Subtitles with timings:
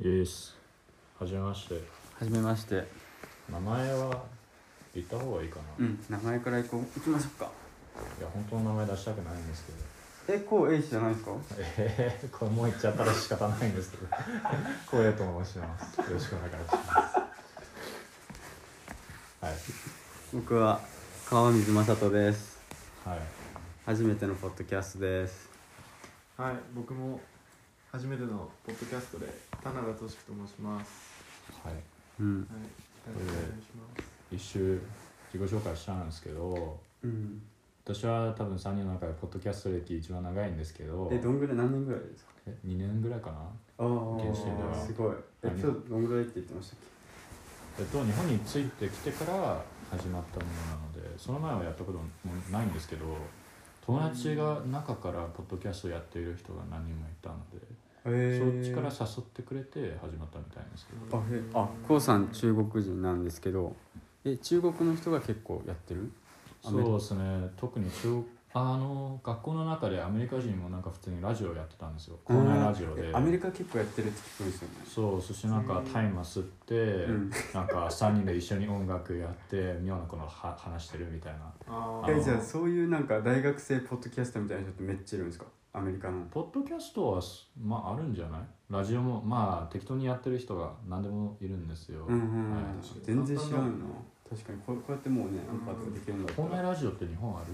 [0.00, 0.54] イエス
[1.18, 1.74] はじめまして。
[1.74, 1.80] は
[2.24, 2.86] じめまして。
[3.50, 4.22] 名前は
[4.94, 6.80] 言った方がいいかな、いうん名前からいこう。
[6.98, 7.44] 行きましょうか。
[8.20, 9.78] や本当の名前出したくないんですけど。
[10.38, 11.30] えこう A 氏じゃないですか？
[11.78, 14.06] えー、これもう言っちゃったら仕方ないんですけど。
[14.90, 16.00] 光栄と申します。
[16.00, 17.16] よろしくお願いします。
[19.40, 19.54] はい。
[20.34, 20.80] 僕は
[21.30, 22.58] 川水正人です。
[23.04, 23.18] はい。
[23.86, 25.48] 初めてのポッドキャストです。
[26.36, 27.20] はい、僕も
[27.96, 29.24] 初めてのポッドキャストで
[29.64, 31.16] 田永俊樹と申します。
[31.64, 31.74] はい。
[32.20, 32.40] うん。
[32.40, 34.04] はい、よろしくお願いします。
[34.30, 34.82] 一周
[35.32, 37.40] 自己紹介したんですけどうん
[37.86, 42.32] 私は多分3人の中でポッドキャスト歴一番長いんですけどえどんぐらい何年ぐらいですか？
[42.46, 43.38] え2年ぐらいかな？
[43.38, 45.14] ああ現時点ではすごい。
[45.44, 46.78] エピソードどんぐらいって言ってましたっ
[47.78, 52.04] えっと、日本に着いてきてから始まったものなのでその前はやったことも
[52.52, 53.06] ないんですけど
[53.86, 57.64] 友達が中からポッドキャストやっている人が何人もいたので、
[58.06, 61.18] そっちから誘ってくれて始まったみたいですけど。
[61.18, 63.74] あへあこうさん中国人なんですけど。
[64.24, 66.10] え中国の人が結構やってる？
[66.62, 67.48] そうですね。
[67.56, 72.18] 特に中あの学校の中でアメリカ人もなんか普通にラジオやってたんですよ。
[72.24, 73.10] 校内ラジオで。
[73.10, 74.74] えアメリカ結構やってるって聞くんですよね。
[74.86, 77.30] そうそしてなんかタイマー吸って、うん。
[77.52, 81.38] なんか3人で一緒に音楽やって妙なことは話してるみたいな。
[81.68, 85.44] ああのえじゃあそういうなんか大学生ポッドキャストみたいな人ってめっちゃいるんですか？
[85.76, 86.24] アメリカの。
[86.30, 87.20] ポッドキャストは
[87.62, 88.40] まああるんじゃない？
[88.70, 92.62] ラジオもまあ適当にやってる人が何でもいるんですよ、うんうんうん、はい。
[93.02, 93.84] 全然知らんな
[94.28, 97.46] 確かにこうこうやってもうねアンパーとかできるんだ校内らラジオって日本ある？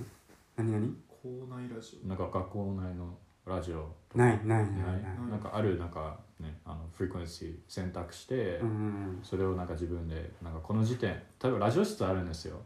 [0.56, 0.94] 何何？
[1.08, 3.12] 校内ラジなんか学校内の
[3.44, 4.84] ラジオないないないない。
[4.84, 5.02] ない？
[5.28, 9.20] なんかあるなんかねあのフリクエンシー選択して、うんうん。
[9.24, 11.10] それをなんか自分でなんかこの時点
[11.42, 12.60] 例えばラジオ室あるんですよ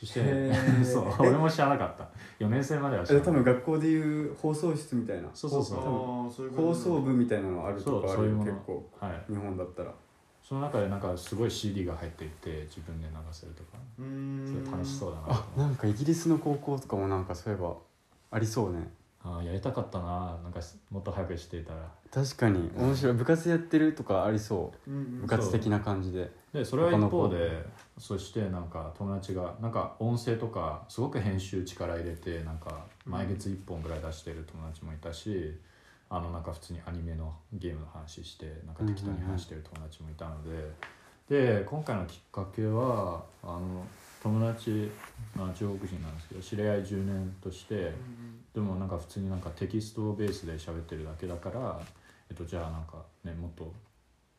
[0.00, 0.50] そして
[0.82, 2.08] そう俺も知らなかった。
[2.42, 3.40] 4年生までは知えらなかった。
[3.40, 6.50] 多分学校でいう放送室みたいなそうそうそう。
[6.56, 8.50] 放送部みたいなのあるとかあるよそうそういうもの。
[8.52, 9.32] 結構はい。
[9.32, 9.92] 日本だったら。
[10.42, 13.78] その中でなんかすごい CD が入っていて自分で流せるとか。
[13.98, 14.62] うーん。
[14.64, 17.74] それ楽しそうだなとあなんかイギリスの高校とかもなんかそういえば
[18.30, 18.90] ありそうね。
[19.22, 20.38] ああやりたかったな。
[20.42, 20.60] なんか
[20.90, 22.70] もっと早くしていたら確かに。
[22.76, 23.12] 面白い。
[23.14, 24.90] 部活やってるとかありそう。
[24.90, 25.20] うんうん。
[25.22, 26.30] 部活的な感じで。
[26.52, 27.64] でそれは一方で
[27.96, 35.56] そしてなんか友達がなんか音声とかすごく編集力入れてなんか毎月1本ぐらい出してる友達もいたし、
[36.08, 40.42] あのなんか普通にアニメのゲームの話してなんか適当に話してる友達もいたの
[41.28, 43.86] で、で今回のきっかけはあの
[44.20, 44.90] 友達、
[45.36, 48.40] まあ、中国人なんですけど知り合い10年としてうん。
[48.52, 51.80] でもなんか普通になんかテキストベースで喋ってるだけだから、
[52.30, 53.72] えっと、じゃあなんかねもっと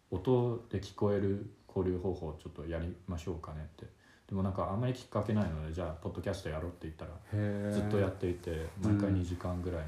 [0.09, 3.85] 音で聞こえる交流方法をちょっとやりましょうかねって。
[4.28, 7.12] でもなんかあんまりきっかけないのでじゃあポッドキャストやろうって言ったら
[7.72, 9.88] ずっとやっていて毎回2時間ぐらいの、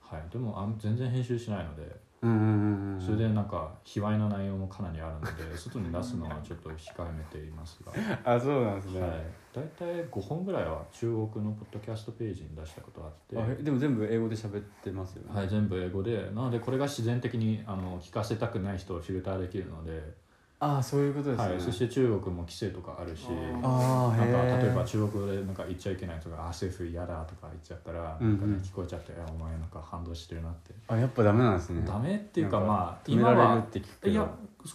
[0.00, 0.22] はい。
[0.30, 7.92] でもあん全然編集しないのでうんうんうんうんそれでなんか卑猥な内容もかなりあるので 外に出すのはちょっと控えめていますが、
[8.24, 9.10] あそうなんですね、はい、
[9.52, 13.62] 大体5本ぐらいは中国のポッドキャストページに出したことがあって。
[13.64, 16.30] でも全部英語で喋ってますよね、はい、全部英語で。
[16.32, 20.14] なのでこれが自然的にあの聞かせたくない人をフィルターできるので、
[20.64, 23.24] ああそういうことですね、はい、そして中国も規制とかあるし
[23.64, 28.40] あなんかえ例えば中国語でなんか言っちゃいけないとか「あ政府嫌だ」とか言っちゃったら、うんうん。
[28.40, 31.82] なんかね、聞こえちゃって「いやお前なんか反動してるな」って、あやっぱダメなんですね。
[31.84, 34.12] ダメっていうかまあ止められる今はって聞くけど。
[34.12, 34.30] いや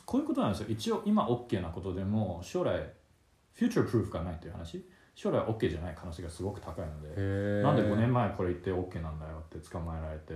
[0.05, 0.67] こういうことなんですよ。
[0.69, 2.77] 一応今 OK なことでも将来
[3.53, 4.85] フューチャープルーフがないっていう話。
[5.15, 10.33] 将来 OK じゃない可能性がすごく高いので、なんで5年前これ言って OK なんだよって捕まえられて、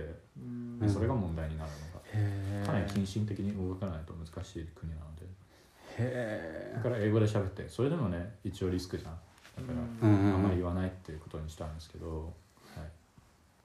[0.88, 2.02] それが問題になるのが。
[2.06, 5.11] へえかなり謹慎的に動かないと難しい国なので
[5.98, 9.12] へだから英語で喋ってそれでもね一応リスクじゃん。
[9.54, 12.32] だから、あんまり言わないっていうことにしたんですけど、
[12.74, 12.88] はい、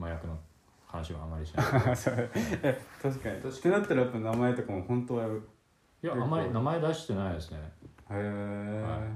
[0.01, 0.37] 麻薬の
[0.85, 1.65] 話はあまりしない。
[1.91, 3.41] えそれえ確かに。
[3.41, 7.71] 確かになったらやっぱ名前とかも本当はへいやあまり名前出してないですね。
[8.09, 9.09] え、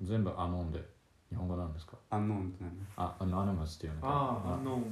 [0.00, 0.82] 全部アノンで。
[1.30, 1.96] 日本語なんですか？
[2.10, 2.72] アンノーンって何？
[2.96, 4.82] あアノニマスっていうのかああ、あの。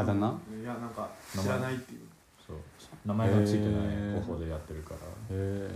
[0.00, 0.40] あだ名？
[0.60, 2.08] いや、なんか知らないっていう。
[2.78, 5.00] そう名前がついてない方法でやってるから。
[5.30, 5.70] へ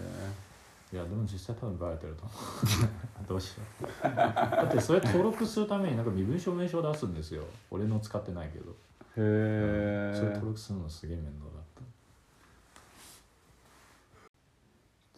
[0.93, 3.27] いやでも実際多分バレてると思う。
[3.29, 3.65] どうしよ
[4.05, 4.07] う。
[4.17, 7.43] だってそれ登録するためになんか身分証明書を出すんですよ。
[7.71, 8.75] 俺の使ってないけど。
[9.17, 11.81] えへえそれ登録するのすげえ面倒だった。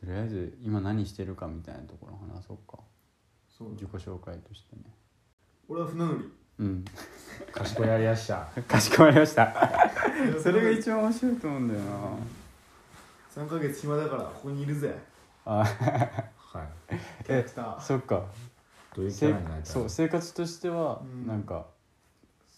[0.00, 2.78] とりあえず今何してるかみたいなところ話そうか。
[3.48, 4.82] そう自己紹介としてね。
[5.68, 6.24] 俺は船乗り。
[6.60, 6.84] うん。
[7.52, 8.46] 賢いやりやした。
[8.66, 9.90] かしこまりました。
[10.42, 11.86] それが一番面白いと思うんだよな。
[13.30, 14.98] 三ヶ月暇だから、ここにいるぜ。
[15.44, 15.64] あは
[16.90, 16.96] い。
[17.24, 17.80] キャラクター。
[17.80, 18.24] そっか。
[18.94, 21.26] どういうキせャラになりたいそう生活としてはうん。
[21.26, 21.66] なんか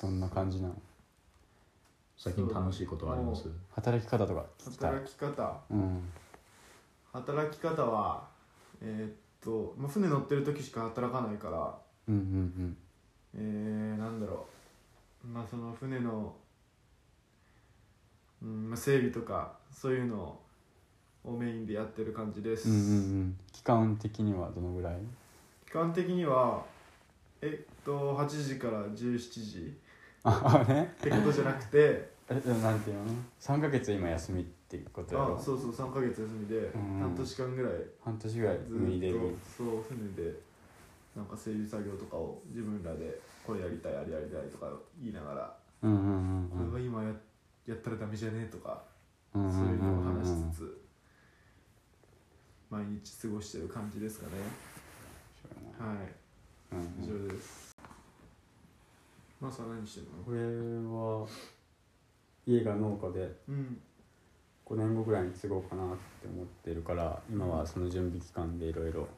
[0.00, 0.74] どんな感じなの？
[2.16, 3.48] 最近楽しいことはあります？
[3.74, 4.90] 働き方とか聞きたい。
[4.92, 5.60] 働き方。
[5.70, 6.12] うん。
[7.12, 8.24] 働き方は
[8.80, 9.12] えーっ
[9.44, 11.74] と、まあ、船乗ってる時しか働かないから。
[12.08, 12.76] うんうん
[13.34, 14.46] えー、なんだろ
[15.24, 15.28] う。
[15.28, 16.34] まあその船の、
[18.42, 20.38] うんまあ、整備とかそういうの
[21.24, 22.84] をメインでやってる感じです、うんうんうん。
[22.84, 24.96] うん期間的にはどのぐらい？
[25.66, 26.64] 期間的には
[27.42, 29.78] えっと8時から17時。
[30.22, 30.94] ああね。
[30.98, 32.10] ってことじゃなくて。
[32.30, 33.04] えでもなんていうの
[33.40, 35.36] ？3ヶ月今休みっていうことやろ？
[35.36, 36.98] あそうそう3ヶ月休みでうん。
[37.00, 37.72] 半年間ぐらい。
[38.04, 38.84] 半年ぐらいずっと
[39.56, 40.40] そう船で
[41.16, 44.70] なんか整備作業とかを自分らでこれやりたいあれやりたいとか
[45.00, 47.10] 言いながら、うんうんうんこれは今や
[47.66, 48.82] やったらダメじゃねとか
[49.34, 50.80] うんうんそういうのを話しうんつつ
[52.70, 54.32] 毎日過ごしてる感じですかね。
[55.78, 55.96] はい。
[56.72, 57.76] うん以上です。
[59.40, 60.22] マサ何してんの？
[60.24, 61.26] これは
[62.46, 63.80] 家が農家でうん。
[64.66, 69.08] 5年後ぐらいに継ごうかなって思ってるから今はその準備期間でいろいろ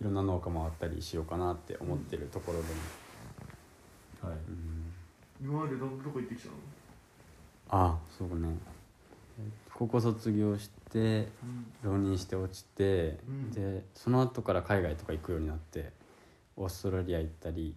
[0.00, 2.64] いろんな農家回ったりしようかなって思ってるところで、
[4.22, 4.38] はい。
[4.48, 4.92] うん。
[5.40, 6.54] 今までどどこ行ってきたの？
[7.68, 8.56] あそうね。
[9.74, 11.28] 高校卒業して
[11.82, 11.92] うん。
[11.92, 13.50] 浪人して落ちて、うん。
[13.50, 15.92] でその後から海外とか行くようになって
[16.56, 17.74] オーストラリア行ったり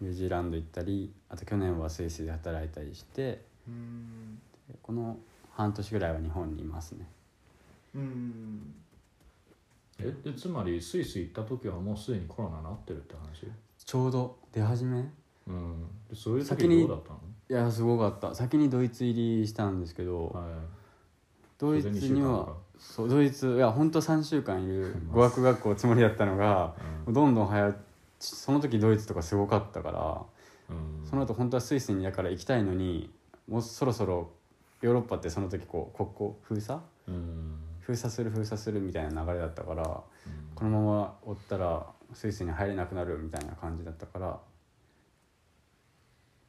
[0.00, 4.38] ニュージーランド行ったりあと去年はスイスで働いたりしてうん。
[4.68, 5.16] でこの
[5.52, 7.06] 半年ぐらいは日本にいますね。
[7.94, 8.74] うん
[10.00, 13.46] えでつまりスイス行った時はもうすでにコロナなってるって話？
[13.84, 15.04] ちょうど出始め？
[15.46, 15.86] うん。
[16.10, 17.20] でそういう時先にどうだったの？
[17.50, 18.34] いやすごかった。
[18.34, 20.44] 先にドイツ入りしたんですけど、はい。
[21.58, 26.74] ドイツにはそうドイツいや本当3週間いる 語学学校つもりだったのが
[27.06, 27.14] うん。
[27.14, 27.74] どんどん早
[28.18, 29.92] その時ドイツとかすごかったか
[30.68, 31.06] らうん。
[31.08, 33.10] その後本当はスイスにだから行きたいのに
[33.48, 34.30] もうそろそろ
[34.82, 36.80] ヨーロッパってその時こう国交封鎖？
[37.08, 40.54] うん封鎖する封鎖するみたいな流れだったからうん。
[40.54, 44.38] このままおったらスイスに入れなくなるみたいな感じだったから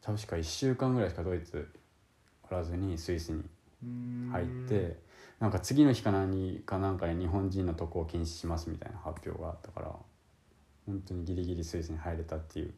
[0.03, 1.67] 確か1週間ぐらいしかドイツ
[2.49, 3.43] おらずにスイスに
[3.83, 4.99] うん入って
[5.39, 9.95] なんか次の日か何かなんかに日本人の渡航禁止しますみたいな発表があったから
[10.85, 12.73] 本当にギリギリスイスに入れたっていう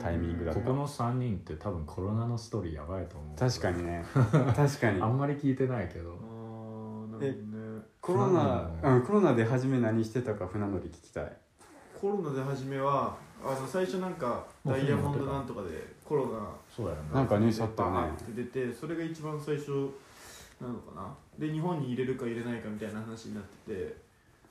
[0.00, 0.60] タイミングだった。
[0.60, 3.38] ここの3人って多分コロナのストーリーやばいと思う。
[3.38, 4.04] 確かにね。
[4.54, 5.02] 確かに。
[5.02, 6.12] あんまり聞いてないけど。
[6.12, 7.53] あーなるほどね
[8.04, 11.32] コロナ、船うん、コロナで初め何してたか船乗り聞きたい。
[11.98, 15.68] コロナで初めはあの最初なんかダイヤモンドなんとかで
[16.04, 18.10] コロナそうだよねなんかニュースあったよね。
[18.10, 19.70] って出てそれが一番最初
[20.60, 21.14] なのかな。
[21.38, 23.96] で日本に入れるか入れないかみたいな話になってて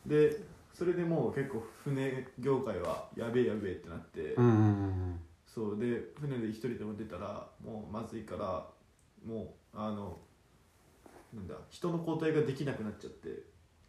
[0.08, 0.42] で
[0.74, 5.20] それでもう結構船業界はやべえやべえってなって、うんうんうん。
[5.46, 8.66] そうで船で一人でも出たらもうまずいから
[9.24, 10.18] もうあの
[11.34, 13.30] なんだ人の交代ができなくなっちゃって。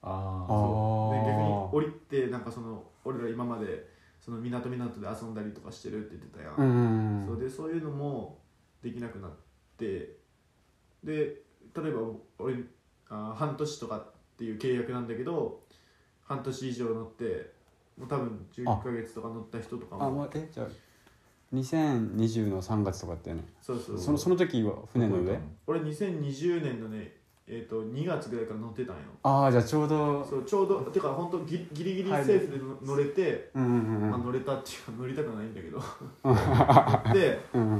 [0.06, 3.88] ああーで逆に降りてなんかその俺ら今まで
[4.20, 7.26] その港港で遊んだりとかしてるって言ってたやん、うんうんうん。
[7.26, 8.38] そうでそういうのも
[8.82, 9.30] できなくなっ
[9.78, 10.16] て。
[11.02, 11.42] で
[11.74, 12.00] 例えば
[12.38, 12.56] 俺
[13.08, 15.60] あ半年とかっていう契約なんだけど
[16.22, 17.52] 半年以上乗って
[17.98, 20.66] もう多分11ヶ月とか乗った人とかあももうえじゃあ
[21.52, 23.44] 2020の3月とかってね。
[23.60, 25.38] そうそうそのその時は船の上？
[25.66, 29.02] 俺2020年のねえー、と2月ぐらいから乗ってたんよ。
[29.22, 34.10] ああじゃあちょうどそうちょうどてか本当ギリギリギリセーフでの乗れて、うんうんうん。
[34.10, 35.78] まあ、乗れたっていうか乗りたくはないんだけど。
[37.12, 37.72] でうん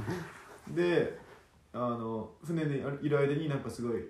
[0.66, 0.74] うん。
[0.74, 1.18] で
[1.72, 4.02] あの船にいる間になんかすごい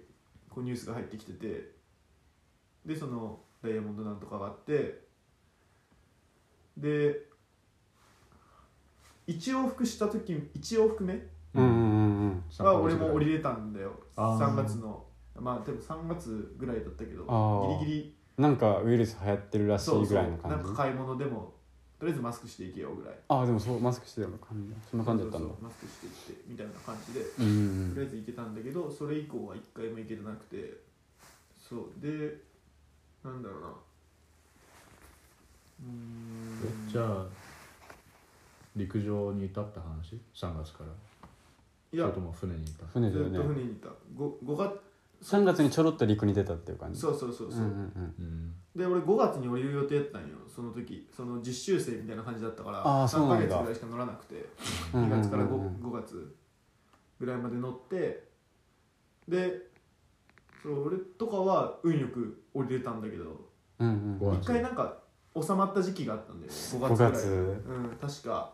[0.51, 1.73] こうニュースが入ってきてて
[2.85, 5.05] でそのダイヤモンドなんとかがあって
[6.77, 7.29] で
[9.29, 11.15] 1往復した時1往復目
[11.55, 13.93] うんうんうんは俺も降りれたんだよ。
[14.17, 14.39] あー。
[14.39, 15.05] 3月の
[15.39, 17.79] まあでも3月ぐらいだったけどあー。
[17.81, 18.15] ギリギリ。
[18.39, 20.57] なんかウイルス流行ってるらしいぐそうらいの感じ？
[20.57, 21.53] なんか買い物でも
[22.01, 23.15] とりあえずマスクしていけよぐらい。
[23.29, 25.49] ああでもそうマスクしてたの感じそんな感じだったんだ。
[25.49, 27.47] そうそうマスクしていってみたいな感じでうん。
[27.47, 27.49] う
[27.87, 30.83] んとりあえず行けたんだけどそれ以降は一回も行けてなくて。
[31.57, 31.81] そう。
[32.01, 32.39] で
[33.25, 33.69] なんだろうな。
[33.69, 37.27] うーんえじゃあ
[38.77, 40.91] 陸上にいたって話？3月から。
[41.93, 42.09] いや。
[42.09, 42.85] とも船にいた？
[42.87, 43.89] 船ずっと船にいた。
[44.17, 44.81] 5, 5月
[45.25, 47.01] 3月にちょろっと陸に出たっていう感じ。
[47.01, 48.55] そうそうそうそう、うんうんうん。
[48.77, 50.29] で俺5月に降りる予定やったんよ。
[50.55, 53.57] その時その実習生みたいな感じだったから3あーそうなんだ。
[53.57, 54.47] ヶ月ぐらいしか乗らなくて
[54.93, 55.75] うん2月から 5, うんうんうん。
[55.91, 56.37] 5月
[57.19, 58.29] ぐらいまで乗って
[59.27, 59.69] で
[60.63, 63.89] そう俺とかは運よく降りれたんだけどうん
[64.21, 64.29] うん。
[64.31, 64.99] 5一回なんか
[65.41, 66.59] 収まった時期があったんだよね。
[66.59, 67.13] 5 5月ぐらい。
[67.13, 68.53] 月うん確か。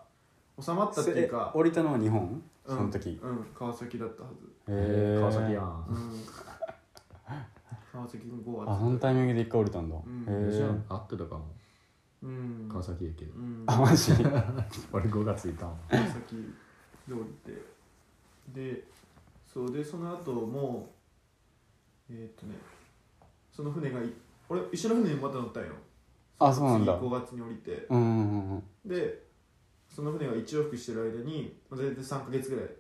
[0.61, 2.43] 収まったっていうかえ降りたのは日本？
[2.67, 3.19] うんその時。
[3.23, 4.47] うん川崎だったはず。
[4.69, 5.85] へえ川崎やん。
[5.89, 5.97] うん
[7.93, 10.01] 川崎の5月あそのタイミングで一回降りたんだ、ん。
[10.49, 11.45] へじゃえあ合ってたかも。
[12.23, 12.69] うん。
[12.71, 13.25] 川崎駅で。
[13.27, 14.13] うんあマジ？
[14.93, 15.79] 俺5月いたもん。
[15.91, 16.37] 川崎
[17.09, 17.63] で降りて。
[18.55, 18.85] で
[19.47, 20.93] そうでその後も
[22.09, 22.55] えーっとね
[23.51, 24.13] その船がい
[24.49, 25.73] 俺一緒の船にまた乗ったんよ。
[26.39, 26.97] あそうなんだ。
[26.99, 27.87] 次5月に降りて。
[27.91, 29.29] うんうんうんで
[29.89, 32.71] その船が1往復してる間にまあ大体3ヶ月ぐらい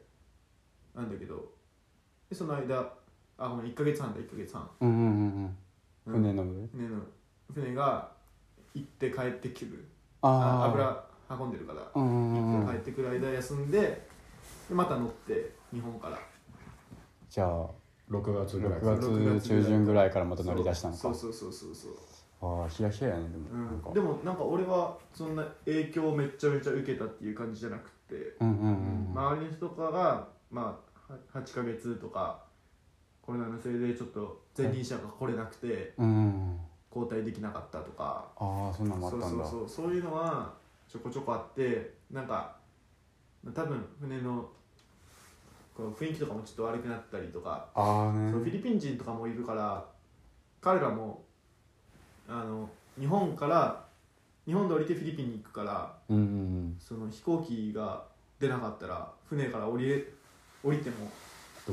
[0.95, 1.52] なんだけど。
[2.29, 2.95] でその間
[3.40, 4.70] あごめん1ヶ月半だ1ヶ月半。
[4.80, 6.14] うんうんうんうん。
[6.14, 6.23] うん。
[6.23, 7.00] 船の上船の
[7.54, 8.12] 船が
[8.75, 9.85] 行って帰ってくる。
[10.20, 11.82] あああ油運んでるから。
[11.94, 16.18] うんうんうん帰ってくる間休んででまた乗って日本から。
[17.30, 17.66] じゃあ
[18.11, 18.80] 6月ぐらい。
[18.80, 21.00] 6月中旬ぐらいからまた乗り出したのか。
[21.00, 21.92] そうそうそうそうそう。
[22.42, 23.88] ああヒヤヒヤやねでも、なんか。
[23.88, 30.78] うん、でもなんか俺はそんな影響をめっちゃめちゃ受けたっていう感じじゃなくて、うんうんうん周りの人とかがま
[31.09, 32.50] あは8ヶ月とか
[33.30, 36.06] コロナのせいでちょっと前任者が来れなくてうん。
[36.06, 36.60] うん
[36.92, 38.26] 交代できなかったとか。
[38.37, 39.28] ああそんなのもあったんだ。
[39.28, 40.52] そうそうそういうのは
[40.88, 42.56] ちょこちょこあってなんか
[43.54, 44.49] 多分船の
[45.72, 47.68] こう雰囲気とかもちょっと悪くなったりとか。
[47.76, 49.87] ああそうフィねリピン人とかもいるから
[50.60, 51.22] 彼らも
[52.28, 52.68] あの
[52.99, 53.84] 日本から
[54.44, 58.02] 日本で降りてフィリピンに行くからうんうんその飛行機が
[58.40, 60.04] 出なかったら船から降りれ
[60.64, 61.08] 降りてもうん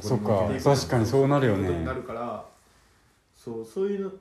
[0.01, 0.47] そっか。
[0.47, 1.83] 出ていく確かにそうなるよね。
[1.83, 2.45] なるから
[3.35, 4.11] そうそういうの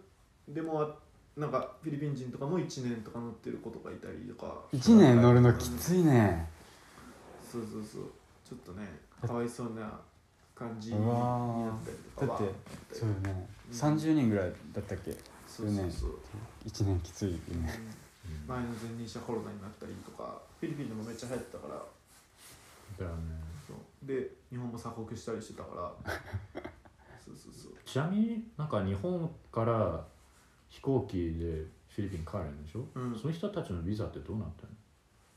[0.48, 0.94] でもあ
[1.36, 4.54] なんかフィリピン人とかも1年とか乗ってる子とかいたりとか。
[4.72, 6.48] 1年乗るのきついね。
[7.42, 8.02] そうそうそう。
[8.48, 8.86] ちょっとね
[9.20, 10.00] かわいそうな
[10.54, 12.38] 感じにうなわったりとかは。
[12.40, 12.54] だって
[12.94, 13.48] そうよね。
[13.70, 13.78] うん。
[13.78, 15.12] 30人ぐらいだったっけ？
[15.46, 16.18] そうそうそう、
[16.66, 17.40] 1年きついよね。
[17.48, 18.48] うん。
[18.48, 23.04] 前の前任者コロナになったりとかフィリピンでもめっちゃ流行ってたから。
[23.04, 23.45] だよね
[24.06, 26.12] で日本も鎖国したりしてたから。
[27.24, 27.72] そうそうそう。
[27.84, 30.06] ちなみになんか日本から
[30.68, 33.14] 飛行機でフィリピン帰るんでしょ、うん。
[33.16, 34.72] その人たちのビザってどうなったの？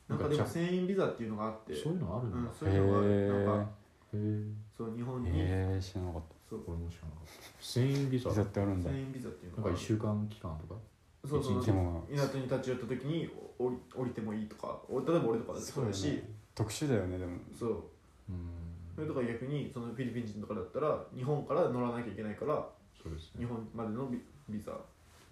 [0.09, 1.75] なんかでも船員ビザっていうのがあって。
[1.75, 3.09] そういうのあるんだ、うん、そういうのがある。
[3.11, 3.71] へなんか
[4.11, 4.43] へえ
[4.77, 6.63] そう日本に、へえ知らなかっそう。
[6.67, 7.31] 俺も知らなかった。
[7.59, 8.89] 船員ビザたビザってあるんだ。
[8.89, 10.79] 船員ビザっていうなんかのが1週間期間とか？
[11.27, 11.75] そうそうそう。
[12.09, 16.01] 港に立ち寄った時にお降り降りてもいいとかお例えば俺とかだってそうだし。
[16.01, 16.29] そうよね。
[16.55, 17.37] 特殊だよねでも。
[17.57, 17.83] そう。
[18.29, 18.58] うん
[18.99, 22.67] それとか逆にそのフィリピン人とかだったら日本から乗らなきゃいけないから
[23.01, 23.39] そうですね。
[23.39, 24.75] 日本までのビビザ、う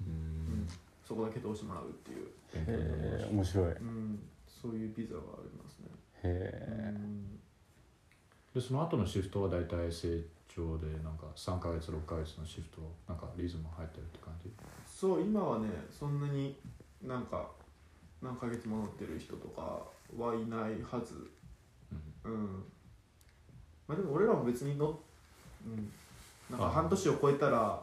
[0.07, 0.63] うん。
[0.63, 0.67] ん、
[1.05, 3.65] そこだけ通してもらうっていう、へえ面白い。
[3.65, 5.89] へうん、そういうビザがありますね、
[6.23, 7.39] えうん。
[8.53, 14.49] でその後のシフトは大体成長でなんか3ヶ月6ヶ月のシフトなんかリズム入ってるって感じ？
[14.85, 16.55] そう今はねそんなに
[17.03, 17.49] なんか
[18.21, 19.83] 何ヶ月も乗ってる人とか
[20.17, 21.29] はいないはず。
[22.23, 22.63] うん
[23.87, 24.99] まあでも俺らも別にの
[25.65, 25.91] うん。
[26.49, 27.81] なんかあ半年を超えたら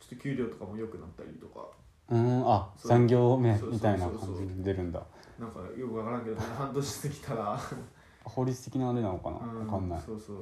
[0.00, 1.66] ちょっと給料とかも良くなったりとか。
[2.08, 2.88] うんあそう。
[2.88, 5.02] 産業名そうそうみたいな感じで出るんだ。
[5.38, 7.60] なんかよくわからんけど半年過ぎたら。
[8.22, 9.38] 法律的なあれなのかな？
[9.38, 10.00] うんわかんない。
[10.00, 10.36] そうそう。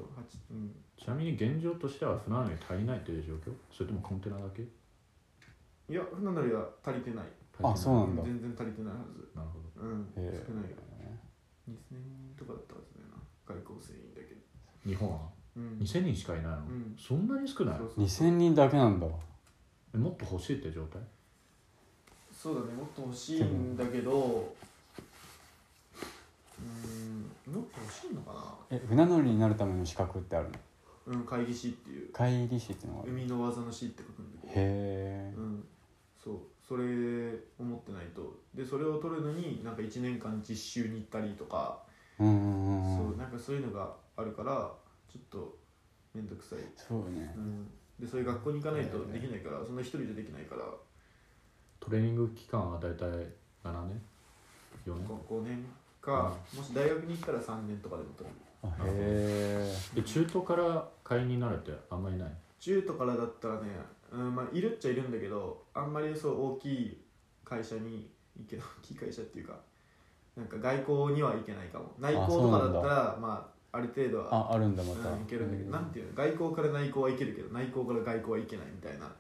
[0.51, 0.75] うん。
[0.97, 3.53] ちなみに現状としては船乗り足りないという状況？
[3.73, 4.63] それともコンテナだけ？
[4.63, 7.27] いや船乗りは足りてない。
[7.63, 8.23] あそうなんだ。
[8.25, 9.29] 全然足りてないはず。
[9.35, 9.87] なるほど。
[9.89, 10.35] うん少へない。
[11.01, 11.19] え
[11.71, 13.23] 2000人とかだったはずだよな。
[13.47, 14.38] 外交船員だけど
[14.89, 15.19] 日本は？
[15.57, 15.79] うん。
[15.81, 16.97] 2000人しかいないの、うん。
[16.99, 17.79] そんなに少ない？
[17.79, 19.07] そうそう2000人だけなんだ。
[19.95, 21.01] えもっと欲しいって状態？
[22.33, 22.67] そうだね。
[22.75, 24.55] もっと欲しいんだけど
[26.61, 30.53] うんもっと欲しいのかえ船乗りになるための資格ってあるの？
[30.53, 30.59] な
[31.19, 32.13] うん会議士っていう。
[32.13, 33.13] 会議士っていうのがある。
[33.13, 34.53] へ海の技の師って書くんだけど。
[34.57, 35.35] え。
[35.37, 35.65] うん。
[36.23, 36.39] そう。
[36.67, 36.85] それ
[37.59, 38.39] を持ってないと。
[38.55, 41.79] でそれを取るのになんか1年間実習に行ったりとか、
[42.19, 44.71] うんうんうんそううんなんかそういうのがあるから
[45.09, 45.57] ちょっと
[46.13, 47.33] 面倒くさい、そうね。
[47.37, 47.67] うん、
[48.01, 50.65] でそういう学校に行かないとできないから、そんな一人じゃできないから。
[51.79, 53.07] トレーニング期間は大体
[53.63, 54.03] 7年
[54.85, 55.65] ？4年5年
[56.01, 58.35] か、もし大学に行ったら3年とかでも取る。
[58.61, 62.31] あへえで中途から会員になるってあんまりない？
[62.59, 63.69] 中途からだったらね、
[64.11, 67.01] うんまあ、いるっちゃいるんだけどあんまりそう大きい
[67.45, 69.55] 会社に行け大きい会社っていうか
[70.37, 71.93] なんか外交には行けないかも。
[72.01, 75.11] 内向とかだったらまあある程度はああるんだまた。
[75.11, 76.13] うん、いけるんだけど、なんていうの？
[76.15, 79.13] 外交から内向はいけるけど内向から外交はいけないみたいな。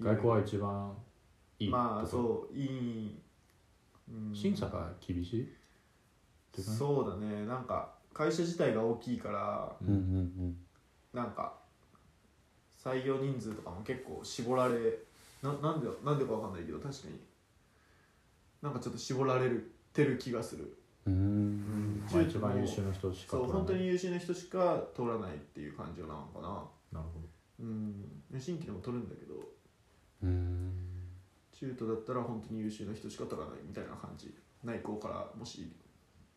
[0.00, 0.96] 外交は一番
[1.58, 3.20] いいまあそういい、
[4.08, 4.34] うん。
[4.34, 5.42] 審査が厳しい？
[5.42, 5.46] っ
[6.52, 6.78] て感じ？
[6.78, 7.46] そうだね。
[7.46, 10.56] なんか会社自体が大きいからうんうん。
[11.12, 11.54] なんか
[12.82, 14.74] 採用人数とかも結構絞られ
[15.42, 17.18] ななんでなんでかわかんないけど確かに。
[18.62, 22.06] なんかちょっと絞られるてる気がするうーん。
[22.12, 23.66] まあ、一番優秀な人しかそう取らない。
[23.66, 27.00] 本当に優秀な人しか取らないっていう感じなのかな。
[27.00, 27.20] なるほ
[27.60, 28.22] うん。
[28.38, 30.72] 新規でも取るんだけどうーん。
[31.52, 34.34] 中途だったら本当に優秀な人しか取らないみたいな感じ。
[34.64, 35.72] 内向からもし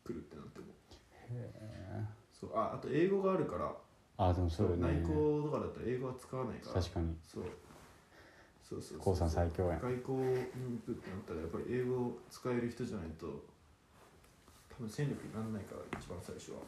[0.04, 0.68] 来るってなっても。
[2.32, 2.56] そう。
[2.56, 3.74] ああと英語があるから。
[4.18, 5.00] あでもそうよね。
[5.00, 6.82] 内向とかだったら英語は使わないから。
[6.82, 7.16] 確かに。
[7.24, 7.44] そう。
[8.68, 9.80] そうそうそうコウさん最強やん。
[9.80, 13.46] 外交に行くってなったらやっぱり英語を使える人じゃないと
[14.78, 16.58] 多分戦力にならないから一番最初は。
[16.58, 16.64] ど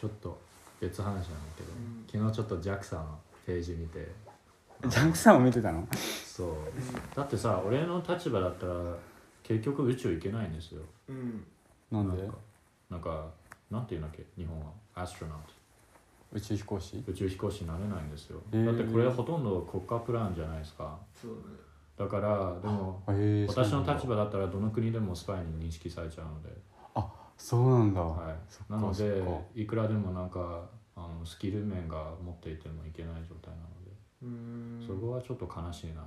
[0.00, 0.38] ちょっと
[0.80, 2.04] 別話なんだけど、うん。
[2.10, 4.10] 昨日ちょっと JAXA のページ見て。
[4.88, 5.86] ジャンクさんを見てたの？
[6.24, 6.56] そう。
[7.14, 8.74] だってさ俺の立場だったら
[9.42, 10.82] 結局宇宙行けないんですよ。
[11.08, 11.44] うん。
[11.90, 12.26] なんで？
[12.26, 12.34] か
[12.90, 13.30] なんか
[13.70, 14.24] なんていうんだっけ？
[14.36, 14.66] 日本は。
[14.94, 15.52] アストロナウト
[16.32, 17.04] 宇宙飛行士？
[17.06, 18.66] 宇宙飛行士になれないんですよ、へー。
[18.66, 20.98] だってこれほとんど国家プランじゃないですか。
[21.14, 21.56] そうだね。
[21.96, 23.02] だからでも
[23.46, 26.48] 私の立場場だったらどの国でもスパイに認識されちゃうので、
[27.42, 29.20] そうなんだ、はい、なので
[29.56, 33.90] いくらでもなんかあのスキル面が持っていてもいけない状態なので、
[34.22, 34.86] うーん。
[34.86, 36.06] そこはちょっと悲しいな。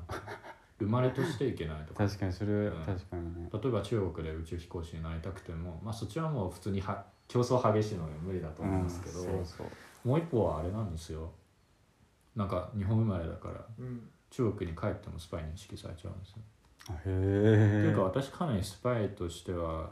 [0.80, 2.06] 生まれとしていけないとか。
[2.06, 2.86] 確かにそれ、うん。
[2.86, 3.50] 確かにね。
[3.52, 9.64] 例えば中国で宇宙飛行士になりたくても、まあ、そっちはもう普通には競争激しいので無理だと思いますけど、うん、そうそ
[10.06, 10.08] う。
[10.08, 11.30] もう一方はあれなんですよ。
[12.36, 14.10] なんか日本生まれだからうん。
[14.30, 16.38] 中国に帰ってもスパイに意識されちゃうんですよ、
[16.90, 17.14] あへとい
[17.90, 19.92] えうか私かなりスパイとしては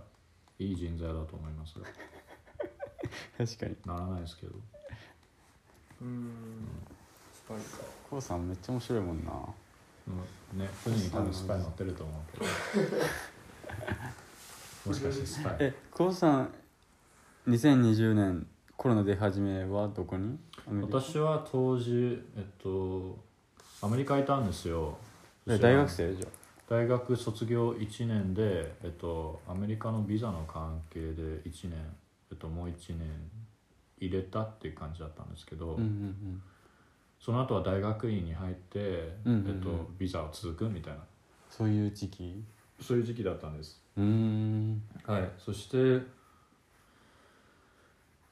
[0.63, 1.85] いい人材だと思いますが
[3.37, 3.75] 確かに。
[3.85, 4.53] ならないですけど。
[6.01, 6.67] うーん。
[7.33, 7.63] スパイか
[8.09, 9.31] コウさんめっちゃ面白いもんな。
[10.53, 10.59] うん。
[10.59, 12.45] ね船に多分スパイ乗ってると思うけど。
[14.87, 15.55] もしかしてスパイ。
[15.59, 16.53] えコウさん
[17.47, 20.37] 2020年コロナ出始めはどこに？
[20.81, 23.17] 私は当時えっと
[23.81, 24.97] アメリカいたんですよ。
[25.47, 26.15] え大学生？
[26.15, 26.27] じゃ
[26.69, 31.73] 大学卒業1年で、えっと、アメリカのビザの関係で1年、
[32.31, 33.07] えっと、もう1年
[33.99, 36.41] 入れたっていう感じだったんですけど、うんうん
[37.19, 39.55] その後は大学院に入って、うんうんうん。
[39.55, 40.99] えっと、ビザを続くみたいな。
[41.49, 42.43] そういう時期？
[42.81, 43.81] そういう時期だったんです。
[43.95, 44.83] うーん。
[45.05, 45.31] はい。
[45.37, 46.05] そして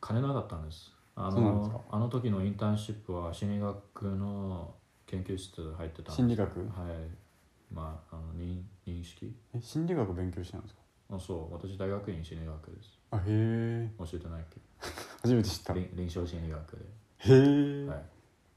[0.01, 0.91] 金なかったんです。
[1.15, 4.75] あのあの時のインターンシップは心理学の
[5.05, 6.15] 研究室入ってたんです。
[6.17, 6.59] 心理学？
[6.59, 7.20] はい
[7.73, 9.33] まああの認認識？
[9.55, 10.81] え心理学勉強してたんですか？
[11.15, 11.53] あそう。
[11.53, 12.99] 私大学院心理学です。
[13.11, 13.89] あへえ。
[13.99, 14.45] 教えてないっ
[15.21, 15.73] 初めて知った。
[15.73, 16.85] へけ臨臨床心理学で、
[17.27, 18.03] え、はい、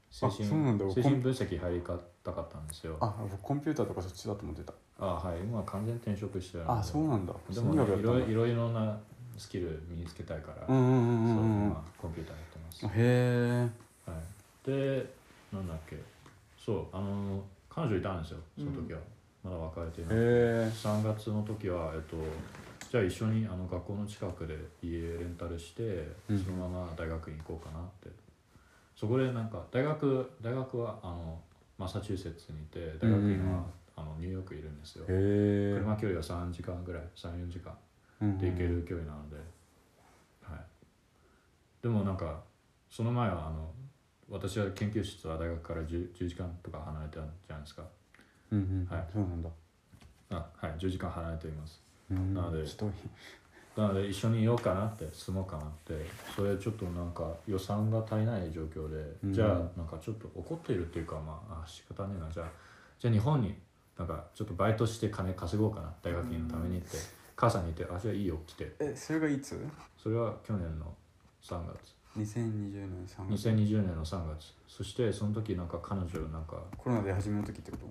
[0.09, 0.89] 精神そうなんだ。
[0.91, 1.97] 精神分析入りた
[2.33, 2.97] かったんですよ。
[3.01, 4.73] あ僕コンピューターとかそっちだと思ってた。
[4.97, 5.39] あはい。
[5.41, 7.33] 今は完全に転職してるあそうなんだ。
[7.49, 8.97] でも、ね、いろいろいろな
[9.37, 11.63] スキル身につけたいから、うんうんうんそううん。
[11.63, 13.69] うんまあ、コンピューターやってます、へえ。
[14.05, 15.13] はい、で
[15.51, 16.01] なんだっけ。
[16.57, 17.43] そうあの
[17.75, 18.99] 彼女いたんですよその時は、
[19.43, 22.15] まだ別れていない、へえ3月の時はえっと
[22.95, 26.39] じゃあ一緒にあの学校の近くで家レンタルして、うん。
[26.39, 28.09] そのまま大学に行こうかなって。
[28.95, 31.37] そこでなんか大学大学はあの
[31.77, 33.65] マサチューセッツにいて大学院は、
[33.97, 35.05] あのニューヨークいるんですよ。
[35.05, 37.75] 車距離は3時間ぐらい34時間
[38.39, 39.35] で行ける距離なので、
[40.41, 40.59] はい。
[41.81, 42.39] でもなんか
[42.89, 43.69] その前はあの
[44.29, 47.83] 私は研究室は大学から 10, 10時間とか離れてたじゃないですか。
[48.51, 48.87] うんうん。
[48.89, 49.05] はい。
[49.13, 49.49] そうなんだ。
[50.31, 50.71] あはい。
[50.79, 51.81] 10時間離れています。
[52.09, 52.33] うん。
[52.33, 52.91] なので人
[53.77, 55.93] なので一緒にいようかなって住もうかなって。
[56.35, 59.33] それちょっとなんか予算が足りない状況で、うん。
[59.33, 62.29] じゃあなんかちょっと怒っているっていうかまああ仕方ねえな。
[62.31, 62.47] じゃあ
[62.99, 63.53] じゃあ日本に
[63.97, 65.93] なんかちょっとバイトして金稼ごうかな。
[66.01, 66.97] 大学院のためにって、
[67.35, 68.75] 母さんに言って「あじゃあいいよ来て。
[68.79, 69.63] えそれがいつ」
[70.01, 70.93] それは去年の
[71.41, 73.49] 3月2020年3月。
[73.49, 74.53] 2020年の3月。
[74.67, 77.85] そしてその時なんか彼女なんかコロナで始めの時ってこと？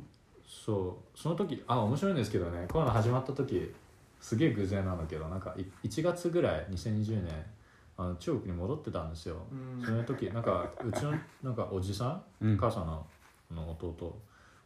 [0.47, 1.19] そう。
[1.19, 2.67] その時あ面白いんですけどね。
[2.69, 3.73] コロナ始まった時
[4.21, 7.33] すげえ偶然なんだけどなんかい1月ぐらい2020年
[7.97, 9.85] あの中国に戻ってたんですよ、うん。
[9.85, 12.57] その時なんかうちのなんかおじさん、うん。
[12.57, 13.07] 母さんの
[13.51, 14.19] あの弟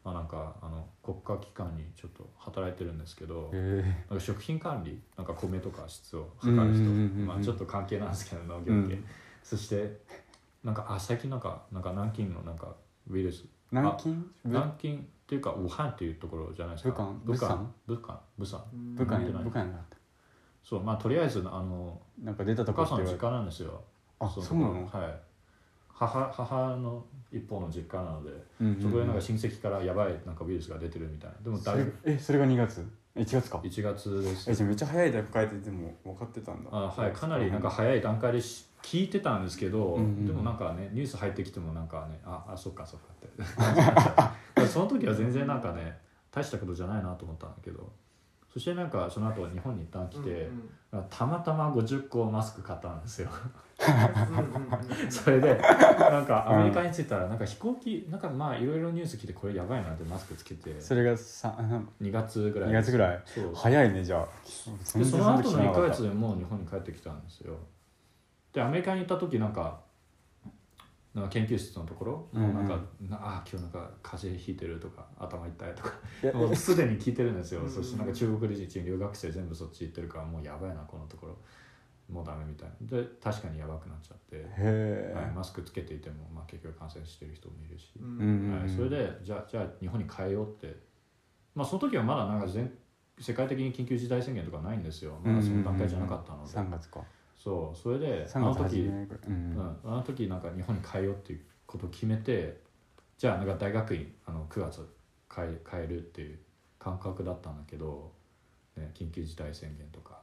[0.05, 6.85] まあなんかあの国家機関にちょっと働いてるんですけど、へなんか食品管理なんか米とか質を測る人、
[7.27, 9.05] まあ、ちょっと関係なんですけど農業系、うん
[9.49, 9.97] そして
[10.63, 12.75] なんかあ最近なんかなんか南京のなんか
[13.11, 13.45] ウイルス。
[13.45, 14.11] え南京？
[14.11, 14.31] ぶ？
[14.45, 17.11] 南京っていうか武漢っていうところじゃないですか。
[17.25, 17.59] 武漢？
[17.87, 18.21] 武漢。
[18.37, 18.63] 武漢？
[18.75, 19.19] うん武漢。
[19.21, 19.45] になんてない。
[19.45, 19.97] 武漢になった。
[20.63, 23.19] そうまあとりあえずあのなんか出たとおこって言われて。
[23.19, 23.83] 母さんの実家なんですよ。
[24.21, 24.87] あのそうなの？
[24.87, 25.21] はい。
[25.89, 28.31] 母母の一方の実家なので、
[28.61, 28.83] うんうんうん。
[28.83, 31.37] そこでなんか親戚からやばいなんかウイルスが出てるみたいな。
[31.43, 32.87] でも大学えそれが2月？
[33.19, 33.59] 1月か。
[33.59, 34.51] 1月です。
[34.51, 36.71] えじゃあめっちゃ早い段階ででも分かってたんだ。
[36.73, 40.27] あはいかなりなんか早い段階でし聞いてたんですけど、うんうん。
[40.27, 44.67] でもなんかねニュース入ってきてもなんかねああそっかそっかって。
[44.67, 45.99] その時は全然なんかね
[46.31, 47.91] 大したことじゃないなと思ったんだけど
[48.53, 50.71] そしてなんかその後日本に一旦来て、うん
[51.11, 53.29] たまたま50個マスク買ったんですよ。
[53.79, 55.13] うんうんうんうん。
[55.13, 61.55] それでなんかアメリカに着いたらなんか飛行機なんかまあいろいろニュース来てこれやばいなってマスクつけてそれがさ
[62.01, 63.23] 2月ぐらい2月ぐらい？
[63.27, 63.53] そう。
[63.55, 64.27] 早いねじゃあ。
[64.99, 67.55] でその後の1ヶ月ででもう日本に帰ってきたんですよ。
[68.55, 69.79] でアメリカに行った時なんか
[71.15, 72.55] なんか研究室のところ、うんうん。
[72.55, 75.93] なんかなあ今日なんか風邪ひいてるとか頭痛いとか。
[76.35, 77.67] もうすでに聞いてるんですよ、うん。
[77.67, 81.37] うんそしてなんか中国人留学生全部そっち行ってるからもうやばいなこのところ。
[82.09, 83.03] もうダメみたいな。
[83.03, 88.07] で確かにやばくなっちゃって、へはい、えマスクつけていても、まあ、結局感染してる人もいるし、うん。
[88.07, 90.75] うんうんはい、それでじゃあじゃあ日本に変えようって。
[91.55, 92.73] まあその時はまだなんか全
[93.21, 95.19] 世界的に緊急事態宣言とかないんですよ。
[95.23, 97.01] まだその段階じゃなかったので、3月か
[97.39, 98.91] そうそれであ3の時、う
[99.31, 99.57] ん。
[99.57, 102.61] うん、あの時なんか日本に変えようっていうことを決めて
[103.17, 104.87] じゃあなんか大学院あの9月
[105.35, 106.39] 変え変えるっていう
[106.79, 108.13] 感覚だったんだけど、
[108.77, 110.21] ね、緊急事態宣言とか、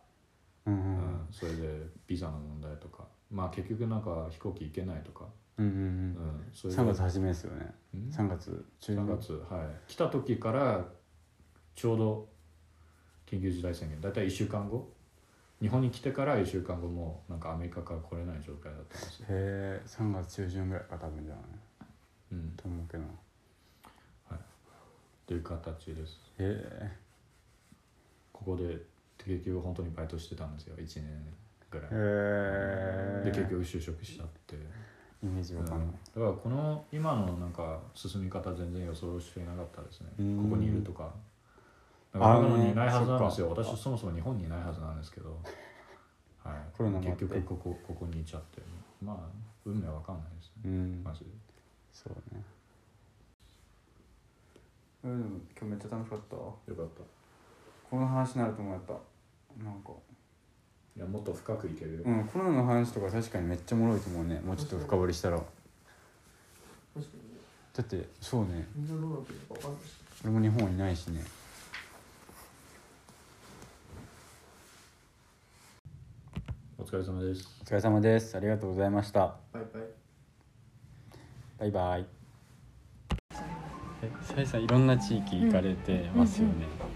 [0.66, 0.96] うんううん。
[0.98, 3.06] んそれでビザの問題とか。
[3.32, 5.26] まあ結局なんか飛行機行けないとか、
[5.58, 5.88] うんうんううん。
[5.88, 6.82] ん、それで。
[6.82, 7.74] 3月初めですよね。
[7.94, 9.92] うん？3月中3月はい。
[9.92, 10.86] 来た時から
[11.76, 12.30] ちょうど
[13.26, 14.92] 緊急事態宣言大体1週間後
[15.62, 21.44] 日本に来てから1週間後もなんかアメリカから来れない状態だったんですよ、へえ3月中旬ぐらいか多分じゃあね。
[22.32, 23.04] うん、と思うけど。
[25.26, 25.38] とい。
[25.38, 26.20] う形です。
[26.40, 26.92] へえ
[28.34, 28.78] ここで
[29.18, 30.76] 結局本当にバイトしてたんですよ。
[30.76, 31.26] 1年
[31.72, 31.88] ぐらい。
[31.88, 34.56] へえで結局就職しちゃって、
[35.24, 35.88] イメージわかんない。
[36.14, 40.08] だからこの今のなんか進み方全然予想していなかったですね。
[40.20, 40.44] うん。
[40.44, 41.14] ここにいるとか
[42.20, 43.50] 長野にいないはずなんですよ。
[43.50, 45.38] 私そもそも日本にいないはずなんですけど、
[46.44, 48.62] はい、コロナ結局ここここにいちゃって。
[49.04, 49.18] まあ
[49.66, 50.54] 運命わかんないですね。
[50.66, 51.04] うん。
[51.04, 51.26] マジで。
[51.92, 52.42] そうね。
[55.04, 56.36] うん今日めっちゃ楽しかった？
[56.36, 57.02] よかった。
[57.90, 58.94] この話になると思った。
[59.64, 59.92] なんか。
[60.98, 64.40] いやもっと深くいけるよ、うんコロナの話とか確かにめっちゃおもろいと思うね。
[64.40, 65.38] もうちょっと深掘りしたら。
[65.38, 65.58] 確か
[67.02, 67.06] に。
[67.06, 67.40] ね
[67.76, 68.66] だってそうね。
[68.74, 69.94] みんなどうなってるのか分かんないし。
[70.24, 71.22] 俺も日本いないしね
[76.86, 77.50] 疲れ様です。
[77.62, 78.38] お疲れ様です。
[78.38, 79.34] ありがとうございました。
[79.52, 79.84] バイバイ。
[81.58, 82.06] バイバイ。
[84.04, 86.54] えさやさんいろんな地域行かれてますよね、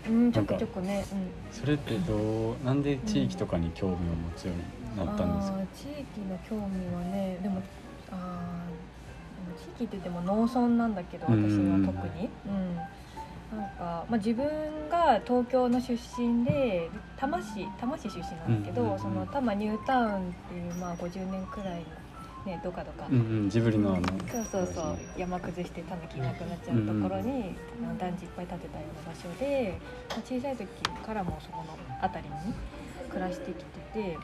[0.07, 1.03] うん、ちょこちょこね、
[1.51, 4.55] それってどうなんで地域とかに興味を持つよう
[4.99, 5.57] うん、になったんですか？
[5.73, 7.63] 地域の興味はね、でも、
[8.11, 12.29] あーでも地域って言っても農村なんだけど、私うんは特に。
[12.45, 12.77] うん。
[13.55, 14.47] なんか、まあ、自分
[14.89, 21.79] が東京の出身で多摩市多摩市出身なんだけど、うんうんうんその多摩ニュータウンっていう、まあ、50年くらい
[22.45, 30.67] の、ね、どかどか、うんうんジブリのあのそうそうそう山崩してタヌキいなくなっちゃうところに、あの団地いっぱい建てたような場所で、まあ小さい時
[31.05, 32.53] からもそこの辺りに
[33.09, 34.17] 暮らしてきてて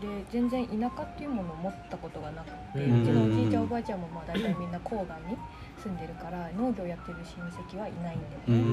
[0.00, 3.02] で全然田舎っていうものを持ったことがなくて、うん。
[3.02, 5.36] うちのおじいちゃんおばあちゃんもまあ大体みんな郊外に
[5.82, 8.44] 住んでるから農業やってる親戚はいないんだよね。
[8.48, 8.64] うんうんう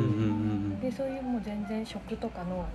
[0.74, 2.66] んでそういうもう全然食とかの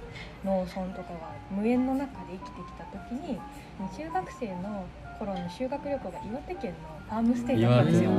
[0.45, 3.39] 農村とかは無縁の中で生きてきた時に
[3.97, 4.87] 中学生の
[5.19, 8.11] 頃の修学旅行が岩手県のファームステイだったんですよ。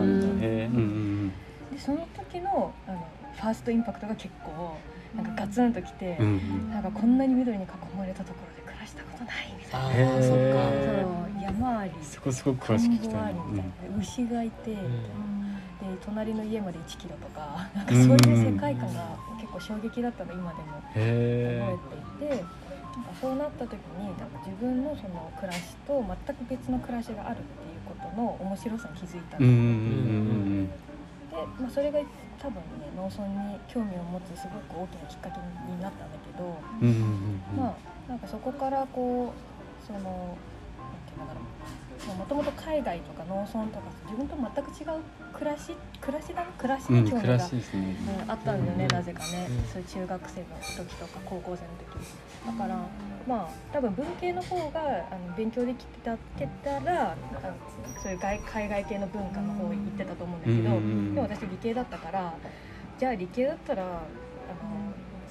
[1.72, 4.78] でその時のあのファーストインパクトが結構
[5.16, 6.70] なんかガツンときて、うんうん。
[6.72, 10.18] なんかこんなに緑に囲まれたところで暮らしたことないみたいな。
[10.18, 11.92] あそっそう山あり。
[12.02, 13.36] そこすごく詳田んしく聞きたい
[14.00, 15.41] 牛がいて、ん
[15.92, 21.78] で隣の家まで1キロとか なんかそういう世界観が結構衝撃だったの今でもへ
[22.20, 22.46] 覚えていて。
[22.92, 29.46] なんかそうなった時になんか自分のその暮らしと全く別の暮らしがあるっていうことの面白さに気づいたで、
[31.58, 32.00] まあ、それが
[32.38, 35.40] 多分ね農村に興味を持つすごく大きなきっかけ
[35.72, 36.58] になったんだけど、
[37.58, 45.02] まあなんかそこからこうそのなんていうんだろうもともと海外とか農村とか自分と全く違う
[45.34, 46.46] 暮らし暮らしだな？
[46.58, 47.96] 暮らしに興味が、しですね。
[48.26, 50.46] うんあったんだよね、うんなぜかね、うんそういう中学生の
[50.86, 52.06] 時とか高校生の時。
[52.46, 52.76] だから
[53.28, 54.80] まあ多分文系の方が
[55.12, 57.16] あの勉強できてたけたらあ
[58.02, 60.78] そういう外海外系の文化の方に行ってたと思うんだけど、うんうんう
[61.12, 61.16] ん。
[61.16, 62.34] でも私理系だったから
[62.98, 64.02] じゃあ理系だったらあの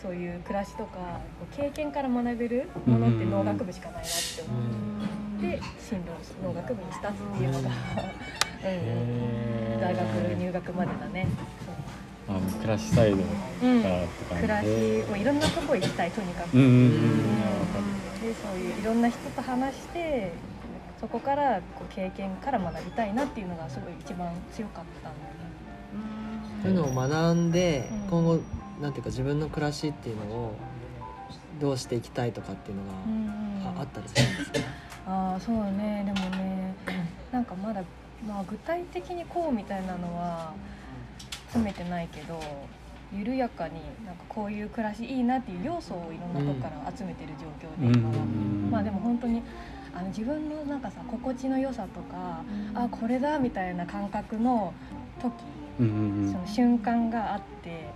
[0.00, 1.20] そういう暮らしとか
[1.54, 6.10] 経験から学べるものって農学部しかないなって思って進路
[6.46, 7.72] を農学部にしたっていうのが、う
[9.76, 10.04] ん、大学
[10.38, 11.26] 入学までだね。
[12.28, 13.22] あの暮らしサイドか
[13.62, 16.74] うんらって感じ暮らしでもういろんなとこ行きたいとにかく、うんうんうん。
[16.74, 16.92] うん。
[16.92, 16.98] で
[18.40, 20.30] そういういろんな人と話して
[21.00, 25.40] そこからこう経験から学びたいなっていうのがすごい一番強かったんだよね。
[26.62, 27.98] そういうのを学んで、うん。
[28.10, 28.38] 今後
[28.80, 30.54] なんていうか自分の暮らしっていうのを
[31.60, 32.90] どうしていきたいとかっていうのが
[33.78, 34.60] ああったりするんですか？
[35.06, 36.04] ああそうね。
[36.06, 36.74] でもね
[37.32, 37.82] なんかまだ、
[38.26, 40.52] まあ、具体的にこうみたいなのは
[41.46, 42.40] 詰めてないけど
[43.12, 43.74] 緩やかに
[44.06, 48.24] なんかこういう暮らしいいなっていう要素をいろんなとこから集めてる状況で今は、
[48.70, 49.42] まあでも本当に
[49.92, 54.72] あの自分のなんかさ心地の良さとか、あこれだみたいな感覚の
[55.20, 55.32] 時
[55.78, 57.88] その瞬間があって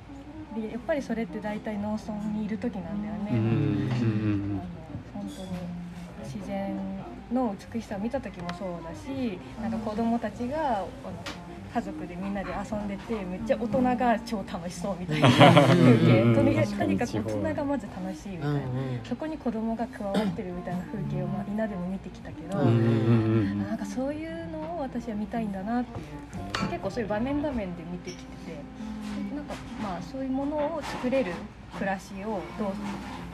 [0.60, 3.30] でやっぱりそれって大体農村にいる時なんだよね。
[3.30, 4.60] あの
[5.12, 5.48] 本当に
[6.24, 6.76] 自然
[7.32, 10.84] の美しさを見た時もそうだしなんか子供たちが
[11.74, 16.34] 家族でみんなで遊んでてめっちゃ大人が超楽しそうみたいな風景。
[16.34, 16.54] とに
[16.96, 18.60] かく大人がまず楽しいみたいな、
[19.02, 26.68] そこに子供が加わってるみたいな風景を、まあ、稲でも見てきたけど、なんかそういうのを私は見たいんだなっていう。
[26.70, 28.24] 結構そういう場面場面で見てきてて。
[29.34, 31.32] なんかまあそういうものを作れる
[31.76, 32.72] 暮らしをどう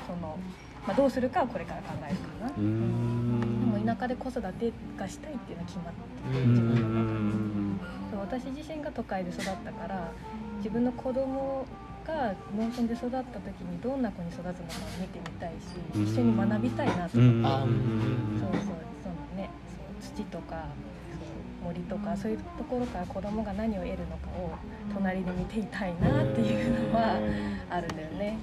[0.06, 0.38] その、
[0.86, 2.48] まあ、どうするかはこれから考えるかな。
[2.54, 10.12] でも田舎で子育てがしたいっていうのは決まっててうん自分の中でうんそう私自身が都会で育ったから
[10.58, 11.66] 自分の子供
[12.06, 14.64] が農村で育った時にどんな子に育つのかを
[15.00, 17.18] 見てみたいし一緒に学びたいなと。
[17.18, 19.50] 思って、あそうそうそのね
[20.00, 20.64] そう土とか
[21.12, 21.24] そ
[21.64, 24.50] う森とかそういうところから子供が何を得るのかを
[24.94, 27.18] 隣で見ていたいなっていうのは
[27.70, 28.38] あるんだよね。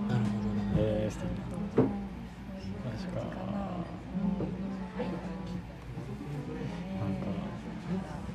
[0.00, 0.08] うん。
[0.08, 0.43] なるほど。
[0.43, 0.43] な
[0.76, 1.28] えー素敵
[1.76, 3.52] 確かかな。
[3.52, 4.38] ん。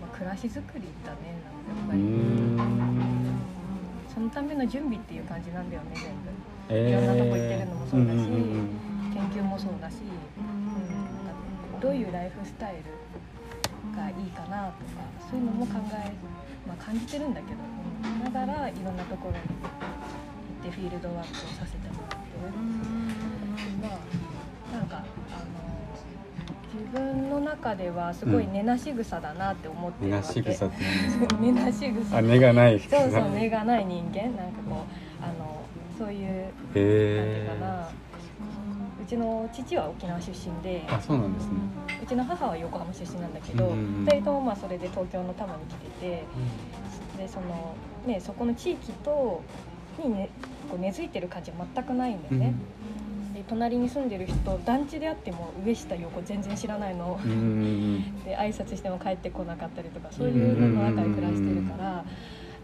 [0.02, 1.54] か、暮らしづくりだねなん。
[1.54, 2.00] かやっぱり、
[4.14, 5.70] そのための準備っていう感じなん。
[5.70, 6.12] だよね全
[6.68, 7.06] 部いろん。
[7.08, 8.20] なとこ行ってるのもそうだしん。
[8.20, 8.26] ん。
[9.10, 9.14] ん。
[9.14, 9.96] 研究もそうだし、
[10.38, 10.46] うん、
[11.26, 11.36] なん。
[11.36, 11.40] か
[11.82, 12.84] どういうライフスタイル
[13.96, 16.12] がいいかなとかそういうのも考え、
[16.68, 17.34] まあ、感じてるん。
[17.34, 17.58] だけど、
[18.04, 18.98] うん、ながらいろん。
[18.98, 21.89] なところに行ってフィールドワークをさせてもらってる、
[23.82, 23.90] ま
[24.74, 24.88] あなん。
[24.88, 25.06] かあの
[26.74, 34.52] 自分の中ではすごい根なし草だなって思って根なるわけ、し草って何ですか根なし草あ根がないそうそう根がない人間なん。
[34.54, 34.84] かこ
[35.22, 35.62] うあの
[35.98, 36.52] そういうなん。
[36.74, 37.90] ていうへかな
[39.02, 41.34] うちの父は沖縄出身であそうなん。
[41.34, 41.54] ですね
[42.02, 43.34] うちの母は横浜出身なん。
[43.34, 43.72] だけど、うん。
[43.72, 43.78] うん。
[43.78, 44.06] うん。
[44.06, 46.24] 2人ともまあそれで東京の多摩に来てて
[47.18, 47.76] でその、
[48.06, 49.42] ね、そこの地域と
[50.02, 50.30] に、ね、
[50.70, 52.54] こう根付いてる感じは全くないんだよね。
[53.34, 57.20] で隣に住んでる人団地であっても上下横全然知らないの。
[57.24, 62.06] うんうん で挨拶しても帰ってこなかったりとかそういうのの中で暮らしてるから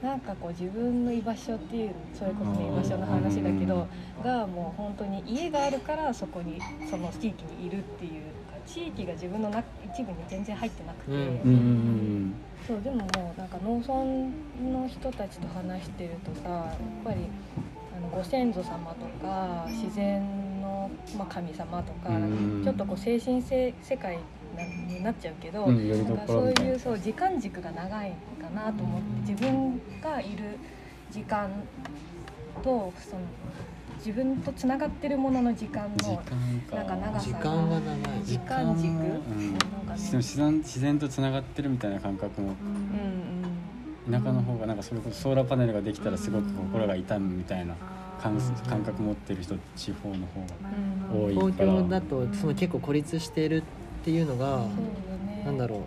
[0.01, 3.87] なんかこう自分の居場所っていうそれこそね居場所の話だけど
[4.23, 12.33] がもう本当に家があるからそこにその地域にいるっていうか地域が自分のな一部に全然入ってなくて、うんうんうん
[12.67, 13.05] そうでもも
[13.37, 13.93] うなんか農村
[14.71, 17.17] の人たちと話してるとさやっぱり
[18.15, 22.61] ご先祖様とか自然の、まあ、神様とか、うん。
[22.63, 24.17] ちょっとこう精神性世界
[24.87, 26.13] になっちゃうけど、うんな。
[26.13, 30.57] んかそういうそう時間軸が長いかなと思って自分がいる
[31.11, 31.49] 時間
[32.63, 33.21] とその
[33.97, 36.21] 自分とつながってるものの時間時の
[36.71, 38.23] なんか長さ時間が長い。
[38.23, 39.21] 時間軸、うんなん
[39.85, 44.11] かね自然自然とつながってるみたいな感覚もうん。
[44.11, 47.75] 田舎の方がなんかそれこそソーラーパネルができたらすごく心が痛むみたいな
[48.21, 51.71] 感感覚持ってる人地方の方が多いから。
[51.71, 53.63] 東京だとその結構孤立してるっ
[54.03, 54.59] ていうのが
[55.25, 55.43] ね。
[55.45, 55.79] なんだろう。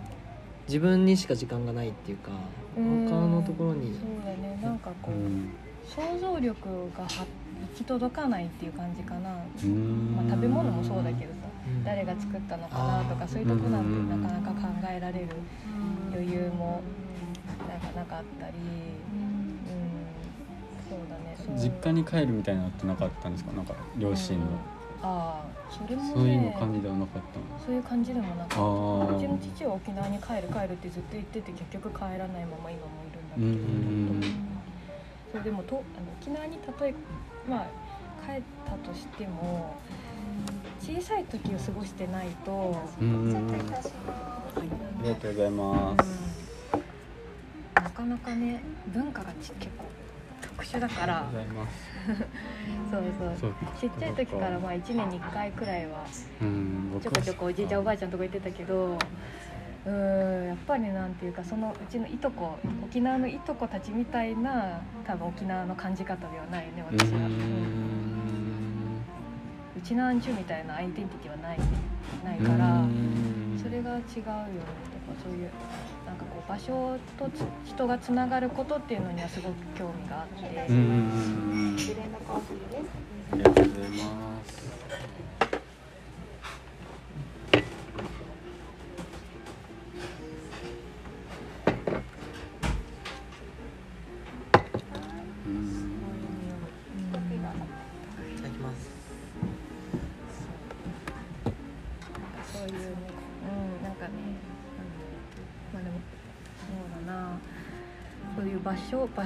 [0.67, 2.31] 自分にしか時間がないっていうか
[2.77, 3.09] うん。
[3.09, 3.95] 他のところに。
[3.95, 4.59] そうだね。
[4.63, 5.51] なんかこう、うん。
[5.87, 9.31] 想像力がは行き届かないっていう感じかな、
[9.65, 10.15] うん。
[10.15, 11.85] まあ、食べ物もそうだけどさうん。
[11.85, 15.29] 誰が作ったのかなとかそういうとこなんてなかなか考えられる
[16.13, 16.83] 余裕も
[17.69, 18.55] なんかなかったり
[21.57, 23.53] 実家に帰るみたいなのってなかったんですか？
[23.53, 24.47] なんか両親の、
[25.03, 27.45] ああそれもねそういうの感じではなかったの？
[27.65, 29.17] そういう感じでもなかった。
[29.17, 35.41] うちの父は沖縄に帰る帰るってずっと言ってて結局帰らないまま今もいるうんんだけど、うん。
[35.41, 35.85] そうでもとあの
[36.21, 36.95] 沖縄に例え
[37.49, 37.67] まあ
[38.27, 39.77] 帰ったとしても
[40.81, 46.29] 小さい時を過ごしてないと、うんありがとうございます。
[47.75, 49.85] なかなかね文化がち結構
[50.59, 51.31] 特殊だから。
[52.91, 53.03] そう
[53.41, 53.53] そう。
[53.81, 56.05] ちっちゃい時からまあ1年に1回くらいは
[57.01, 58.99] ちょこちょこおじいちゃんおばあちゃんとこ行ってたけど
[59.87, 67.19] うーんやっぱりなんていうかそのうちのいとこ沖縄のいとこたちみたいな多分沖縄の感じ方ではないねう私は、
[69.77, 70.21] うちなん。
[70.21, 71.59] ちゅうみたいなアイデンティティはない
[72.25, 73.61] ないからうん。
[73.63, 74.35] それが違うよねとか
[75.23, 75.51] そういう
[76.09, 77.31] なんかこう場所と
[77.67, 81.77] 人がつながることっていうのにはすごく興味があって、うんうんうん。
[81.77, 84.69] ありがとうございます。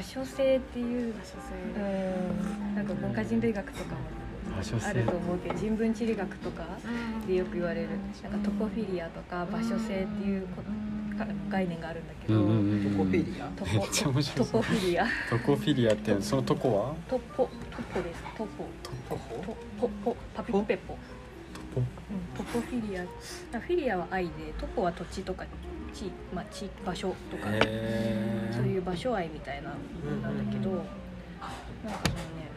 [0.03, 2.75] 所場所性っていううん。
[2.75, 6.65] なんか文化人類学とかも場所性あると思うけど人文地理学とか
[7.27, 7.89] でよく言われる。
[8.23, 10.63] なんかトポフィリアとか場所性っていうこ
[11.19, 13.47] か概念があるんだけど、うんうんうんトコペリア。
[13.57, 15.07] トめっちゃ面白トそうポフィリア。
[15.31, 16.95] トコフィリアってそのトコは？
[17.09, 18.23] トポトポです。
[18.37, 18.65] トポ。
[18.83, 20.17] トコポポポ。
[20.35, 20.95] パピプペポ。
[21.75, 21.81] ポ？
[21.81, 21.87] うん。
[22.37, 23.03] トポフィリア。
[23.03, 23.07] あ
[23.61, 25.45] フィリアは愛でトポは土地とか
[25.93, 27.49] 地,、まあ、地場所とか、
[28.51, 29.71] そういう場所愛みたいな
[30.03, 30.87] 部分なんだけど、なんか
[32.05, 32.51] そのね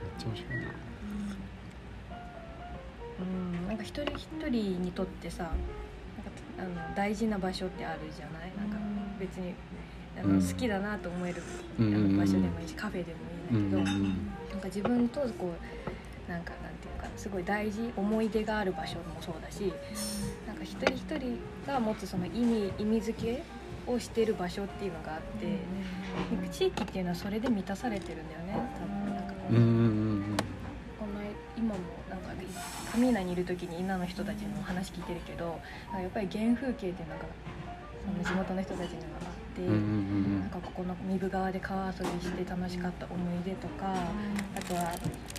[3.19, 5.55] うんなんか一人一人にとってさなんか
[6.59, 8.51] あの大事な場所ってあるじゃない？
[8.57, 8.77] なんか
[9.19, 9.53] 別に
[10.17, 10.41] あの、うん。
[10.41, 11.41] 好きだなと思える、
[12.17, 13.13] 場所でもいいしカフェで
[13.51, 14.13] もいいんだけど、うんうん。
[14.51, 15.53] なんか自分とこ
[16.27, 16.51] うなんか
[17.15, 19.73] すごい大事思い出がある場所もそうだし
[20.47, 23.43] なんか一人一人が持つその意味意味付け
[23.87, 25.59] をしている場所っていうのがあって、
[26.51, 29.13] 地域っていうのはそれで満たされてるんだよね多分。
[29.13, 29.33] なんか
[30.99, 31.21] この,、
[31.55, 31.75] 今も
[32.09, 32.29] なんか
[32.91, 35.59] カミーナにいる時に稲の人たちの話聞いてるけど
[35.93, 37.25] やっぱり原風景っていうのが
[38.23, 39.61] その地元の人たちにはて。
[39.61, 43.93] うんうんうんなんかここの三部川で川遊びして楽しかった思い出とか、
[44.55, 44.93] あとは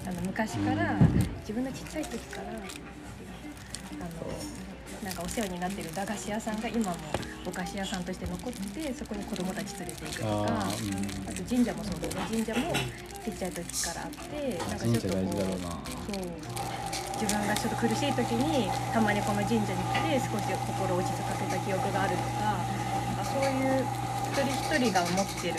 [0.04, 0.98] あの昔から
[1.40, 2.58] 自分のちっちゃい時からあの
[5.04, 6.96] なんかお世話になってる駄菓子屋さんが今も
[7.46, 12.74] お菓子屋さんとして残っててそこに子供たち連れて行くとかああーと神社もそうだよね神社も
[13.24, 16.66] ちっちゃい時からあってなんかちょっとこうそう。
[17.16, 22.60] 自分がちょっと苦しい時にたまにこの神社に来て少し心を落ち着かせた記憶があるとか
[23.08, 24.05] なんかそういう一
[24.42, 25.54] 人一人が持ってる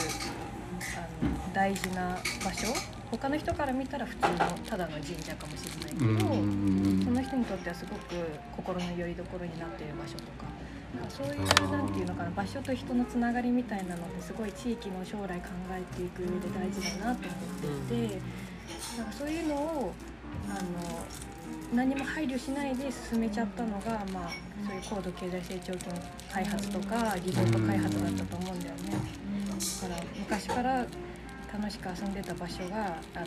[0.95, 2.67] あの大事な場所
[3.09, 4.37] 他の人から見たら普通の
[4.69, 8.01] ただの神社かもしれないけど、うんうんうんその人にとってはすごく
[8.57, 10.45] 心の拠り所になっている場所とか。
[10.95, 17.37] なんかそういうなんていうのかな場所と人のつながりみたいなのってすごい地域の将来考えていく上で大事だなと思
[17.75, 18.21] っていて、
[18.97, 19.93] なんかそういうのを
[20.49, 20.59] あの
[21.73, 24.31] 何も配慮しないで進めちゃったのが、まあ、
[24.65, 25.95] そういう高度経済成長期の
[26.31, 28.91] 開発とかリゾート開発だったと思うんだよね。
[29.81, 30.85] だから昔から
[31.53, 33.25] 楽しく遊んでた場所があの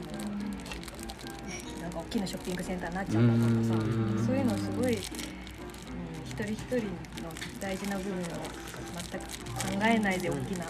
[1.83, 5.07] なんか大きなショッピングセンターになっちゃったとかさうんそういうのすごい、うん、一
[6.37, 8.17] 人一人の大事な部分を
[9.11, 10.65] 全く考えないで大きな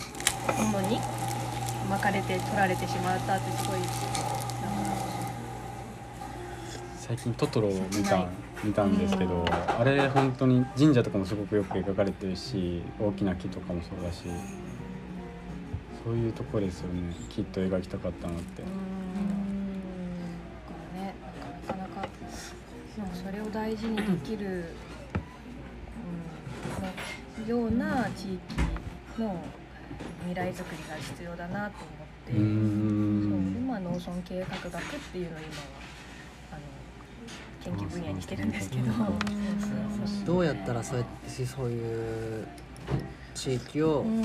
[0.64, 0.98] ものに
[1.90, 3.80] 巻かれて取られてしまったってすごい
[7.10, 8.28] 最近トトロを見た
[8.62, 14.22] 見たんですけどあれ本当に神社とかもすごくよく描かれてるし大きな木とかもそうだし
[16.04, 17.12] そういうところですよね。
[17.28, 18.62] きっと描きたかったのって。
[18.62, 18.70] うーん。
[20.68, 21.14] だからね
[21.66, 22.08] なかなか
[23.12, 24.66] それを大事にできる、
[27.40, 29.42] うん、ような地域の
[30.20, 33.52] 未来づくりが必要だなと思って、そうん。
[33.52, 35.89] でんまあ農村経営学学っていうのを今は
[37.64, 38.92] 研究分野にしてるんですけど、
[40.26, 40.38] ど。
[40.38, 42.46] うやったらそうやってそういう
[43.34, 44.22] 地域をうん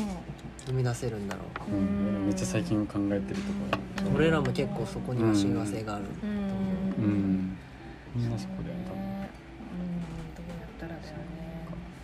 [0.66, 2.26] 生み出せるんだろううん。
[2.26, 3.42] めっちゃ最近考えてると
[4.02, 6.06] ころ俺らも結構そこには親和性がある。
[6.24, 6.30] うん。
[6.30, 7.58] うん。
[8.16, 10.36] みんなそこでねうん。
[10.36, 11.16] どうやったらだよね。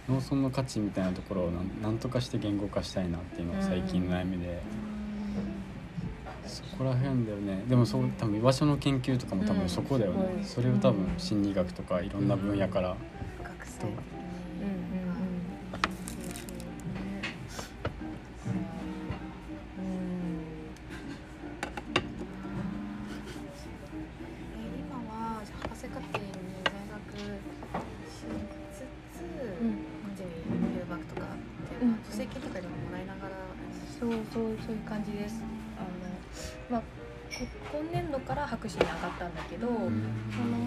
[0.10, 4.62] 農村の価値みたいなところをなんとかして言語化したいなっていうのが最近の悩みで、
[6.46, 7.64] そこら辺だよね。
[7.68, 10.44] でもそう多分居場所の研究とかも多分そこだよね、うん。
[10.44, 12.98] それを多分心理学とかいろんな分野から、
[13.44, 13.88] 学生と。
[13.88, 13.92] うん。
[13.92, 13.98] う
[18.50, 18.62] ん。
[19.78, 20.02] うん。
[23.56, 24.06] そうそうね
[24.80, 26.30] 今はじゃあ博士課程に
[26.72, 27.02] 在学
[28.10, 28.26] し
[28.74, 28.86] つ
[29.18, 29.22] つ、
[29.62, 29.72] うん。
[29.72, 30.28] こっちに
[30.76, 33.36] 留学とかっていうのは助成金とかでももらいながら
[34.00, 35.44] そうそうそういう感じです
[37.32, 39.80] 今年度から博士に上がったんだけど、その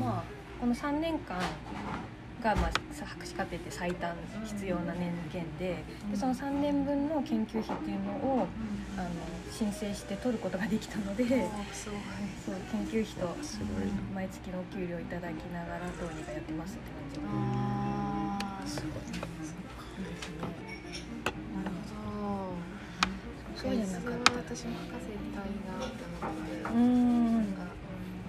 [0.01, 0.23] まあ
[0.61, 1.39] この3年間
[2.43, 8.47] が、まあ、さ博士課程って最短必要な年限ででその3年分の研究費っていうのを
[8.97, 9.09] あの
[9.51, 11.25] 申請して取ることができたので
[11.73, 11.95] そう
[12.73, 13.37] 研究費と
[14.15, 17.31] 毎月のお給料いただきながらどうにかやってますって感じ。
[17.33, 18.69] あー。
[18.69, 18.91] すごい。
[18.93, 19.63] ですね。
[21.55, 21.71] なる
[22.05, 22.57] ほど。
[23.57, 24.33] そうじゃなかった。
[24.33, 27.35] ら私も博士行ったいなって思って、うん。
[27.35, 27.45] なん。
[27.57, 27.63] か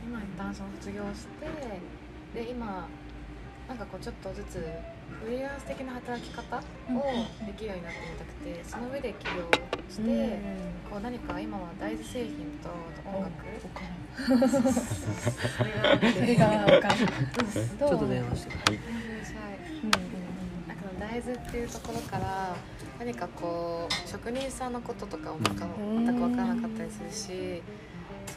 [0.05, 2.87] 今一旦その卒業してで今
[3.67, 3.77] なん。
[3.77, 4.59] かこうちょっとずつ
[5.23, 6.61] フリーランス的な働き方を
[7.45, 9.49] できるようになってみたくてその上で起業
[9.89, 10.39] して、
[10.89, 12.69] こう何か今は大豆製品と
[13.09, 13.33] 音楽
[15.55, 18.79] それがそれが分かるちょっと電話してはい
[20.67, 20.77] なん。
[20.77, 22.55] か大豆っていうところから
[22.99, 27.61] 何かこう職人さんのこととかも全く分からなかったりするし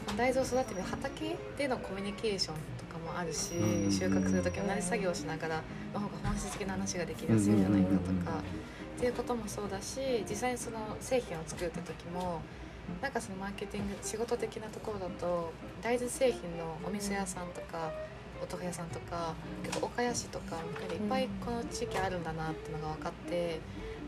[0.05, 3.91] その大豆を育てる畑でのコミュニケーションとかもあるしうん。
[3.91, 5.61] 収穫する時も同じ作業をしながら
[5.93, 7.95] の方が本質的な話ができるやすいんじゃないかと
[8.29, 8.39] か
[8.97, 12.41] っていうこともそうだし実際にその製品を作るって時も
[13.01, 17.91] なんかそのマーケティング仕事的なところだと大豆製品のお店屋さんとか
[18.41, 19.33] お豆腐屋さんとか
[19.63, 20.57] 結構岡谷市とか
[20.91, 23.59] いっぱいこの地域あるんだなっていうのが分かって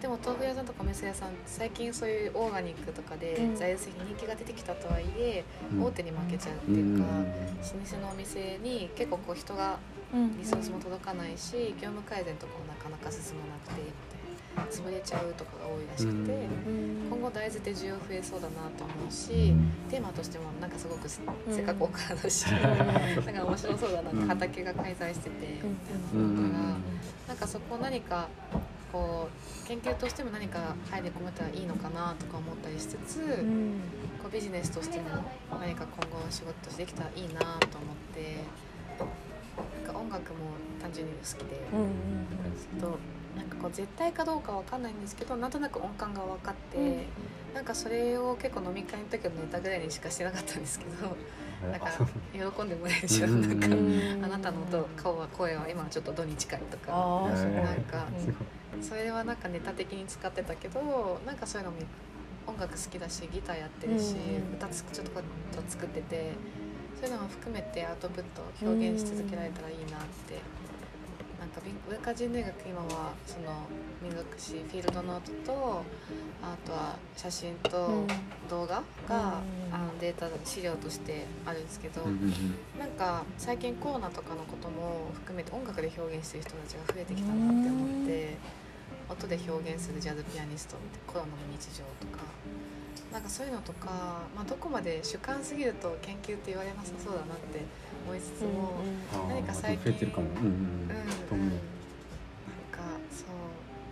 [0.02, 3.60] でも豆腐屋さんとかお店屋さん最近そういうオーガニックとかでうん。
[3.60, 5.84] 大豆製品人気が出てきたとはいえうん。
[5.84, 9.78] 大手に負けちゃうってうんいうか老舗のお店に結構こう人が
[10.40, 16.48] リソースも届かないし業務改善とかもなかなか進まなくて潰れちゃうとかが多いらしくて
[17.10, 19.54] 今後大豆って需要増えそうだなと思うし
[19.90, 25.62] テーマとしてもなんかすごくせっかく岡だし なんか面白そうだなって畑が開催してて
[26.14, 26.20] うん。
[26.20, 26.38] うん。
[26.38, 26.52] うん。
[26.52, 28.28] からなんかそこを何か
[28.92, 29.30] こ
[29.64, 33.20] う研究としても何か入り込めたらいいのかなとか思ったりしつつ
[34.22, 35.10] こうビジネスとしても
[35.60, 37.60] 何か今後仕事としてできたらいいなと思っ
[38.14, 38.38] て
[39.86, 40.40] なんか音楽も
[40.82, 41.62] 単純に好きで。
[42.80, 42.98] と
[43.36, 47.06] なんかこう絶対かどうかわかんないんですけどなんとなく音感が分かって、
[47.54, 51.16] なんかそれを結構飲み会の時のネタぐらいにしかしてなかったんですけど
[51.70, 51.88] なんか
[52.34, 54.26] 喜んでもらえるしうんなんかうん。
[54.26, 56.92] あなたの音顔は声は今はちょっと度に近いとか。
[56.92, 58.06] なんか
[58.74, 58.84] うん。
[58.84, 61.78] それはなんかネタ的に使ってたけどなんかそういうのも
[62.48, 66.32] 音楽好きだしギターやってるし、うん歌つちょっとこっと作ってて
[67.00, 70.40] そういうのも含めてアウトプット表現し続けられたらいいなって。
[71.42, 73.66] なんか文文化人類学今はその
[74.00, 75.84] 民族史フィールドノートと
[76.40, 78.06] あとは写真と
[78.48, 79.74] 動画が、うん。
[79.74, 82.02] あのデータ資料としてあるんですけど、
[82.78, 88.38] なんか最近コロナとかのことも含めて音楽で表現してる人たちが増えてきたなって思って
[89.10, 92.24] 音で表現するジャズピアニストってコロナの日常とか
[93.12, 93.88] なんかそういうのとか、
[94.36, 97.60] まあ、どこまで主観すぎると研究って言われなさそうだなって
[98.06, 98.82] 思いつつも、
[99.14, 100.28] あー何か最近増えてるかも。
[100.28, 100.44] うんうん。
[100.44, 100.56] うんうん。
[101.28, 101.48] と思う。
[101.48, 101.58] なん
[102.72, 103.28] かそう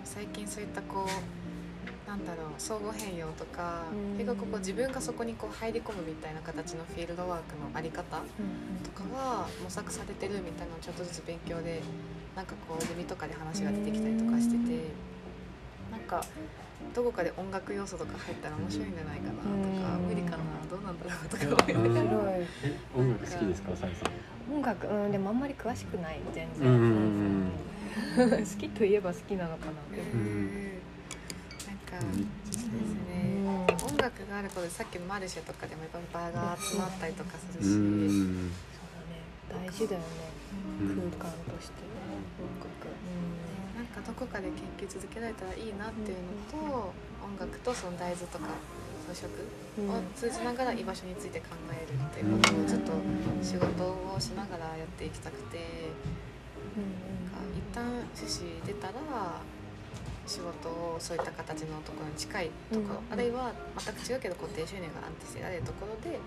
[0.03, 4.18] 最近そういったこうなんだろう相互変容とか、うん。
[4.18, 8.03] 結構ここ自分がそこにこう入り込むみたいな形のフィールドワークのあり方
[8.84, 11.82] とかが模索されてるみたいなのをちょっとずつ勉強で
[12.36, 14.91] なんかこうゼミとかで話が出てきたりとかしてて
[15.91, 16.26] なんか
[16.93, 20.07] どこかで音楽要素とか入ったら面白いんじゃないかなとかうん。
[20.07, 22.37] 無理かなどうなんだろうとか思いながら。
[22.95, 24.55] 音楽好きですかさゆさん。
[24.55, 27.51] 音楽うんでもあんまり詳しくない全うんうん。
[28.17, 30.01] うん然好きといえば好きなのかなって。
[30.01, 30.65] うん。
[31.67, 33.39] なんかうんそうですね。
[33.83, 38.51] 音楽があることでさっきのマルシェとかでもやっぱり場が集まったりとかするうし、ん。
[38.73, 38.81] そ
[39.53, 39.65] うだね。
[39.67, 40.05] 大事だよね。
[40.81, 41.11] うん。
[41.11, 41.81] 空間として
[42.39, 42.78] 音楽なん
[43.99, 46.17] かどこかで研究続けられたらいいなっていう
[46.55, 48.47] のと、音楽とその大豆とか
[49.11, 49.27] 装飾
[49.79, 49.89] うん。
[49.91, 52.91] を通じながら居場所について考えるっていうことをずっと
[53.41, 55.91] 仕事をしながらやっていきたくて
[56.75, 57.83] なんか一旦
[58.15, 59.41] 趣旨出たら
[60.27, 66.19] 仕事をそういった形のところに近いところ、うんあるいは全く違うけど固定収入が安定してられるところで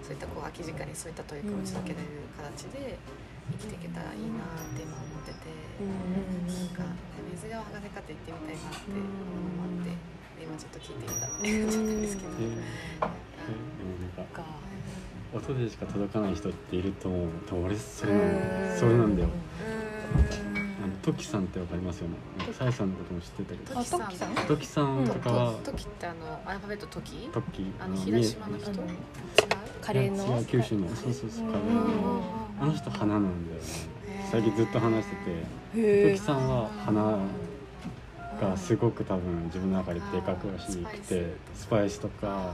[0.00, 2.96] そういったこう空き時間にそういった取り組みを続けられる形で
[3.52, 5.50] 生きていけたらいいなって今思ってて。
[5.80, 6.84] なんか
[7.50, 9.02] 水が博士課程行ってみたいなって思
[9.82, 9.90] って
[10.40, 12.30] 今ちょっと聞いてみたって感じなんですけど、
[15.36, 18.22] 音でしか届かない人っていると思う多分俺それなん。
[18.78, 19.28] それなんだよ。
[20.82, 22.14] あのトキさんってわかりますよね。
[22.52, 23.74] さやさんのことも知ってたけど。
[23.74, 24.02] トキさん。
[24.02, 24.34] あトキさん？
[24.46, 27.28] トキさんとかはトキってあのアルファベットトキ？
[27.32, 27.72] トキ。
[27.80, 28.70] あの広島の人？
[29.80, 30.38] カレーの。
[30.38, 30.88] 違う九州の。
[30.88, 32.22] そうそうそうカレーの。
[32.60, 33.89] あの人花なんだよね
[34.30, 37.18] 最近ずっと話しててへえトキさんは花
[38.40, 42.52] がすごく多分自分の中ででかくしくてスパイスとか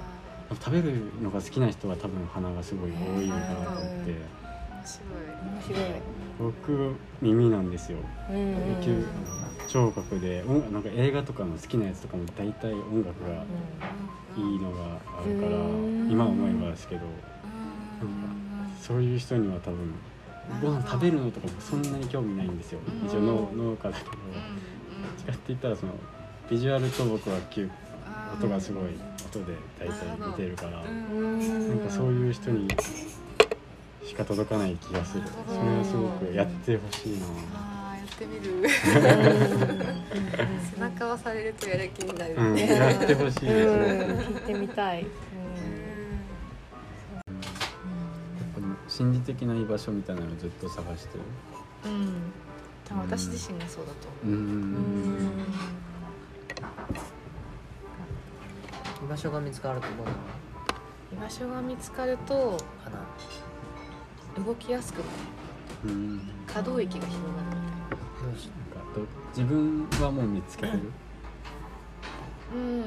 [0.54, 3.86] 食べるのが好きな人は多分花がすごい多いのかなと思って。
[3.86, 5.20] 面白い。
[5.42, 5.80] 面白い
[6.38, 7.98] 僕耳なんですよ。
[9.66, 13.44] 聴覚で音なんか映画とかの好きなやつとかも大体音楽が
[14.36, 17.00] いいのがあるからうん今思えばですけど
[18.80, 19.94] そういう人には多分
[20.62, 22.80] ご飯食べるのとかもそんなに興味ないんですよ。
[23.06, 24.10] 一応農農家だけど。
[24.10, 24.20] どっ
[25.18, 25.92] ちかって言ったらその
[26.50, 27.36] ビジュアルと僕は
[28.34, 31.68] 音がすごい音で大体似てるからうん。
[31.68, 32.68] なんかそういう人に
[34.04, 35.24] しか届かない気がする。
[35.48, 37.26] それはすごくやってほしいな。
[37.26, 38.68] やってみる。
[40.74, 42.34] 背中押されるとやる気になる。
[42.36, 45.06] うんね、やってほしいですうんね聞いてみたい、
[48.96, 51.24] 心理的な居場所みたいなのをずっと探してる？
[51.84, 52.32] うん。
[52.82, 54.26] 多分私自身がそうだとう。
[54.26, 54.74] ん。
[59.04, 60.12] 居場所が見つかると思うの
[61.12, 65.08] 居場所が見つかるとかな動きやすくなる。
[65.84, 66.30] うんうん。
[66.46, 67.96] 可動域が広がるみたいな。
[68.24, 69.04] どうしなんかど
[69.36, 70.90] 自分はもう見つけてる？
[72.54, 72.84] うん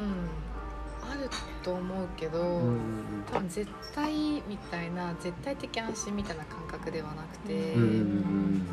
[1.10, 1.30] ある
[1.64, 4.14] と思うけど、うん多分絶対
[4.48, 8.68] みたいな絶対的安心みたいな感覚ではなくて、うんうん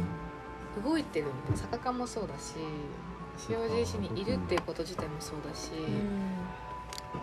[0.84, 2.54] 動いてるみたいな逆感もそうだし
[3.48, 5.70] 塩尻市にいるっていうこと自体もそうだし、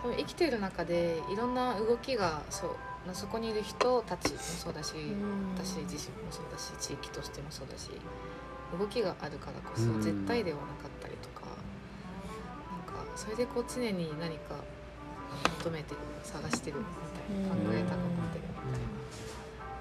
[0.02, 2.70] 多分生きてる中でいろんな動きがそう
[3.12, 4.94] そこにいる人たちもそうだし、
[5.56, 7.90] 私自身もそうだし地域としてもそうだし
[8.76, 14.56] 動きがあるからこそうん絶対ではなかったりとか、なんかそれでこう常に何か
[15.60, 18.94] 求めてる探してるみたいな考えたくなってるみたいな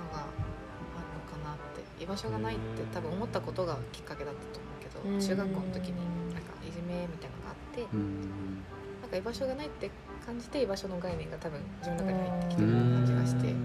[0.02, 6.00] のがあるのかなって居場所がないって多分思ったことがきっかけだったと思うけど、うん中学校の時に
[6.34, 8.64] なんかいじめみたいなのがあって、うん
[9.02, 9.92] なんか居場所がないって
[10.26, 13.52] 感じて居場所の概念が多分自分の中に入ってきてるような感じがして。
[13.52, 13.56] う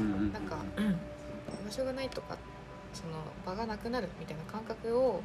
[0.00, 0.58] んなんか
[1.60, 2.36] 居場所がないとか
[2.94, 3.12] その
[3.44, 5.20] 場がなくなるみたいな感覚を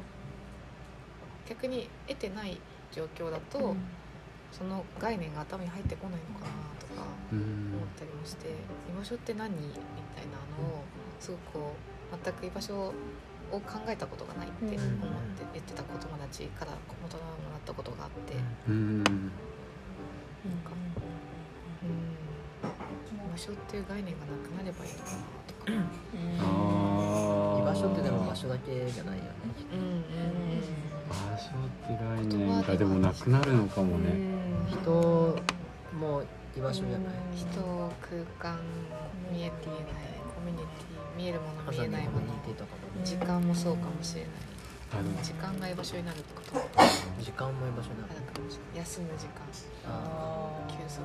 [1.48, 2.58] 逆に得てない
[2.92, 3.74] 状況だと、
[4.56, 7.02] その概念が頭に入ってこないのかなとか
[7.32, 7.74] うん。
[7.74, 8.50] 思ったりもして
[8.88, 9.58] 居場所って何み
[10.14, 10.84] たいなのを
[11.18, 11.74] すごくこ
[12.12, 12.94] う全く居場所
[13.50, 14.78] を考えたことがないって思って
[15.52, 18.34] 言ってた子友達から大人もらったことがあって、
[18.68, 19.02] うん。
[19.02, 19.04] なん
[20.62, 20.70] か
[21.82, 22.14] うん。
[23.26, 25.18] 居場所っていう概念がなくなればいいのかな
[25.50, 25.72] とか。
[27.58, 29.30] 居場所ってでも場所だけじゃないよね。
[29.72, 30.04] うんうんうん。
[31.08, 34.33] 場所って概念がでもなくなるのかもね
[34.82, 35.36] 人
[35.98, 36.22] も
[36.56, 37.46] 居場所じゃない人
[38.02, 38.58] 空間
[39.32, 39.82] 見えていない
[40.34, 42.20] コミュニティ見えるもの見えないもの。
[42.20, 44.30] コミュニティとかも時間もそうかもしれない。
[45.22, 46.58] 時間が居場所になるってこと？
[46.58, 46.62] も
[47.20, 48.14] 時間も居場所になる。
[48.14, 49.32] かもしれない休む時間。
[49.86, 51.02] あ休息。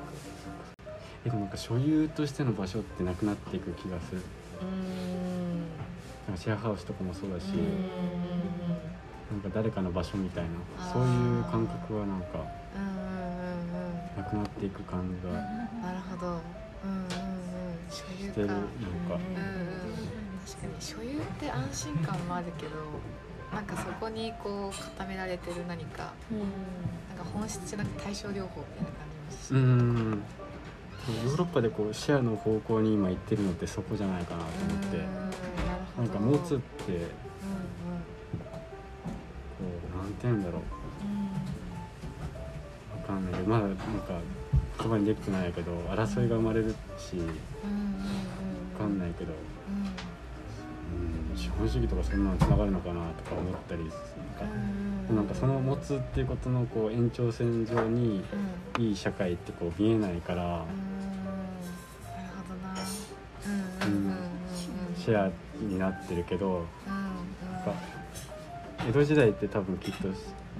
[1.25, 4.21] えでもなんか所有としての場所ってなくなっていく気がする。
[4.61, 5.59] うーん。
[6.27, 7.89] なんかシェアハウスとかもそうだし、うん
[9.29, 10.49] なんか誰かの場所みたいな。
[10.91, 12.43] そういう感覚はなんか
[14.29, 16.27] くなっていく感じがうんなるほど。
[16.83, 17.09] うんうんうん。
[17.89, 18.63] 所有してるなんか。
[18.63, 18.67] か
[19.15, 19.19] うんうん。
[20.45, 22.71] 確かに所有って安心感もあるけど
[23.53, 26.13] なんかそこにこう固められてる何か
[27.09, 28.93] なんか本質じゃなくて対象療法みたいな感
[29.31, 29.57] じもすう。
[29.57, 30.23] るん
[31.25, 34.97] ヨーロッパでこうシェアの方向に今行ってるのってそこじゃないかなと思って。
[34.97, 35.33] うんなる
[35.97, 36.09] ほど。
[36.09, 37.09] なんか持つってうんこ
[39.93, 40.61] うなんて言うんだろう。
[40.61, 40.61] わ
[43.09, 43.83] かんないけどまだなんか
[44.79, 47.35] 言葉にできてないけど争いが生まれるしうんうんうん
[48.73, 49.75] わかんないけど、う
[50.95, 53.97] んうん、資本主義とかそんなのつながるのかなとか思ったりなんか。
[54.41, 58.23] うんなんかその持つっていうことのこう延長線上に
[58.77, 58.83] うん。
[58.83, 60.63] いい社会ってこう見えないから
[64.95, 67.73] シェアになってるけどなんか
[68.87, 70.07] 江戸時代って多分きっと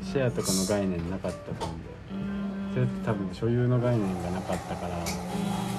[0.04, 1.96] シェアとかの概念なかったと思うんだよ。
[2.24, 2.29] うん
[2.74, 4.96] それって多分所有の概念がなかったから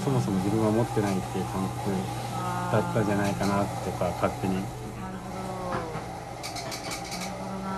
[0.05, 1.91] そもそも自分は持ってないっていう感覚
[2.73, 4.55] だったんじゃないかなとか勝手に。
[4.57, 4.65] なる
[5.19, 5.39] ほど。
[6.99, 7.69] なるほどな。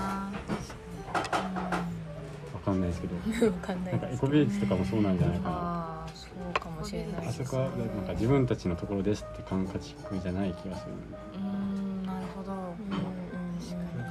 [2.54, 3.16] わかんないですけど。
[3.46, 5.56] わかんなんかエコビレッジとかもそうなんじゃないかな。
[5.56, 7.26] ああそうかもしれない。
[7.28, 7.68] あそこはな
[8.02, 9.80] んか自分たちのところですって感覚
[10.22, 10.92] じゃない気がする。
[11.36, 11.51] うん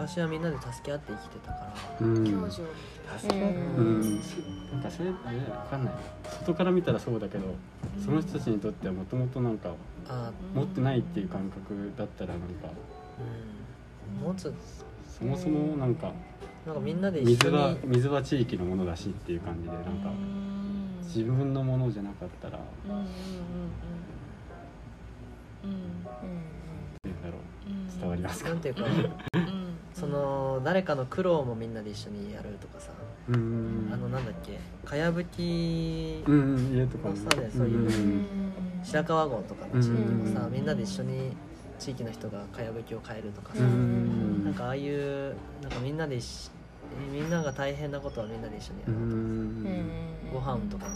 [0.02, 1.60] 昔はみんなで助け合って生きてたか
[2.02, 2.08] ら。
[2.08, 2.26] うん。
[2.26, 3.40] 共助うん。
[3.78, 4.20] うん。
[4.72, 5.16] なんかそれね
[5.52, 5.94] わかんない
[6.40, 7.56] 外から見たらそうだけど
[8.04, 9.76] その人たちにとってはもともとなんか
[10.08, 12.70] あ持ってないっていう感覚だったらなんか
[14.18, 14.26] うん。
[14.26, 14.52] 持つ。
[15.08, 16.14] そもそもなんか
[16.66, 17.58] なんかみんなで一水緒に。
[17.58, 20.10] は水は地域のものだしっていう感じでなんか
[21.04, 23.06] 自分のものじゃなかったらうんうんうん
[25.64, 25.70] うん。
[25.70, 26.08] うん。
[26.24, 26.48] うん
[27.88, 28.50] だ伝わりますか？
[28.50, 28.86] なんていうか。
[28.86, 29.31] うん
[29.94, 32.92] その誰かの苦労もみんなで一緒にやるとかさ。
[33.30, 33.90] うん。
[33.94, 34.58] あのなんだっけ。
[34.86, 37.24] かやぶきうんうん家とかもそ
[37.64, 37.88] ういう。
[37.88, 38.26] ん。
[38.84, 41.34] 白川郷とかの地域もさうんみんなで一緒に
[41.78, 44.44] 地域の人がかやぶきを変えるとかうさん。
[44.46, 46.20] なんかああいうなんかみんなで
[47.12, 50.34] みんなが大変なことはみんなで一緒にやうろうとかん。
[50.34, 50.96] ご飯とかも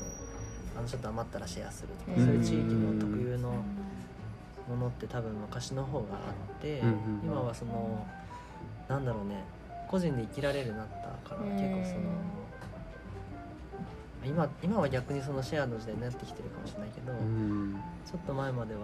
[0.78, 2.26] あのちょっと余ったらシェアするとか、うん。
[2.26, 3.52] そういう地域の特有の
[4.68, 6.18] ものって多分昔の方があ
[6.58, 6.82] って、
[7.24, 8.06] 今はその
[8.88, 9.44] なんだろうね。
[9.90, 10.88] 個人で生きられるようになっ
[11.24, 11.50] たから、うん。
[11.52, 12.02] 結構その
[14.26, 17.82] 今今は逆にそのシェアの時代になってきてるかもしれないけど、うん。
[18.06, 18.82] ちょっと前までは、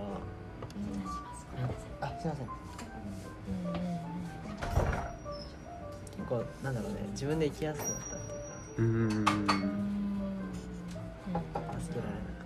[2.01, 2.47] あすいません。
[6.17, 6.99] 結構なんだろうね。
[7.11, 8.19] 自分で生きやすくなったっ
[8.75, 9.51] ていうかうん。
[11.81, 12.43] 助けられなかっ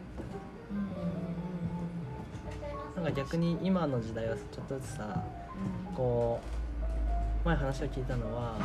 [2.95, 3.01] た。
[3.01, 5.23] なんか逆に今の時代はちょっとずつさ
[5.93, 6.64] こう
[7.45, 8.57] 前話を聞いたのは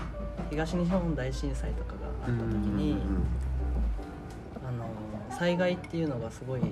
[0.49, 2.97] 東日本大震災とかがあった時に、
[4.67, 4.87] あの
[5.37, 6.63] 災害っていうのがすごい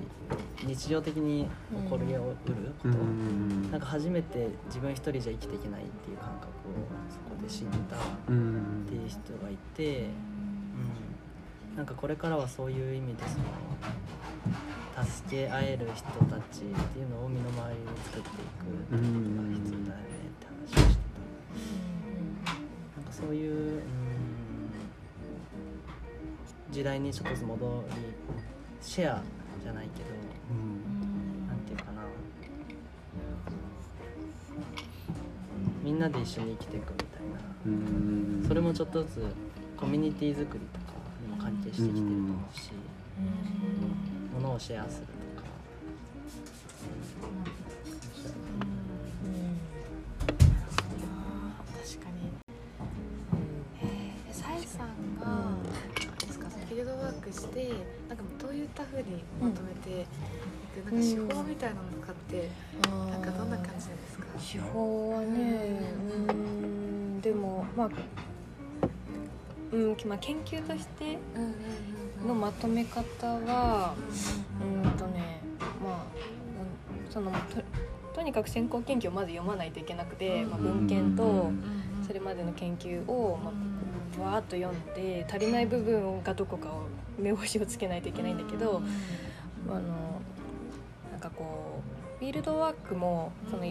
[0.65, 2.21] 日常的に起こりうる
[2.81, 2.97] こと、
[3.71, 6.49] なんか初めて自分一人じゃ生きていけないっていう感覚を
[7.09, 7.99] そこで知ったっ
[8.87, 10.07] ていう人がいて、
[11.71, 19.03] うん、なんかこれからはそういう意味でその助け合える人たちっていうのを身の回りに作っていくことが
[19.53, 20.98] 必要だよねって話をして
[23.19, 23.81] そういう、うん、
[26.71, 27.95] 時代にちょっとずつ戻り
[28.81, 29.21] シェア
[29.61, 30.09] じゃないけど
[31.47, 32.01] なんていうかな。
[35.83, 37.21] みんなで一緒に生きていくみたい
[38.43, 38.47] な。
[38.47, 39.25] それもちょっとずつ
[39.77, 42.71] コミュニティ作りとかにも関係してきてると思うし、
[44.33, 45.07] ものをシェアする
[57.51, 57.69] して
[58.07, 60.05] なんかどういったふうにまとめてい
[60.81, 62.49] く、なんか手法みたいなのとかって、
[63.11, 64.25] なんかどんな感じなんですか？
[64.39, 65.81] 手法はね
[66.27, 67.89] うーんでもまあ
[69.71, 71.19] うんまあ、研究として
[72.27, 73.93] のまとめ方は
[74.83, 75.41] うんとね
[75.83, 75.93] まあ
[77.05, 77.37] うんそのと
[78.15, 81.51] とにかく先行研究をまず読まないといけなくて、まあ、文献と
[82.05, 83.53] それまでの研究を、まあ、
[84.17, 86.87] わーっと読んで足りない部分がどこかを
[87.17, 88.81] 目星をつけないといけないんだけど、
[89.67, 89.81] あの
[91.11, 91.81] なんかこ
[92.15, 93.63] うフィールドワークもその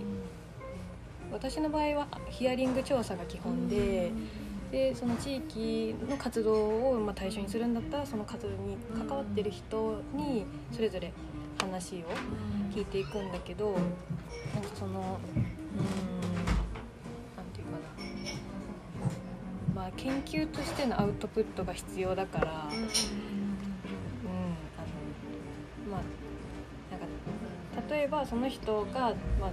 [1.32, 4.12] 私の場合はヒアリング調査が基本で。
[4.70, 11.10] でその地域の活動をまあ対象にするんだったらその活動に関わってる人にそれぞれ
[11.58, 12.04] 話を
[12.74, 13.72] 聞いていくんだけど
[14.54, 15.18] なんかその
[15.78, 16.17] うーん
[19.78, 22.50] まあ研究としてのアウトプットが必要だからうん。
[22.50, 22.68] あの
[25.88, 26.02] まあ
[26.90, 29.50] なんか例えばその人が、まあ、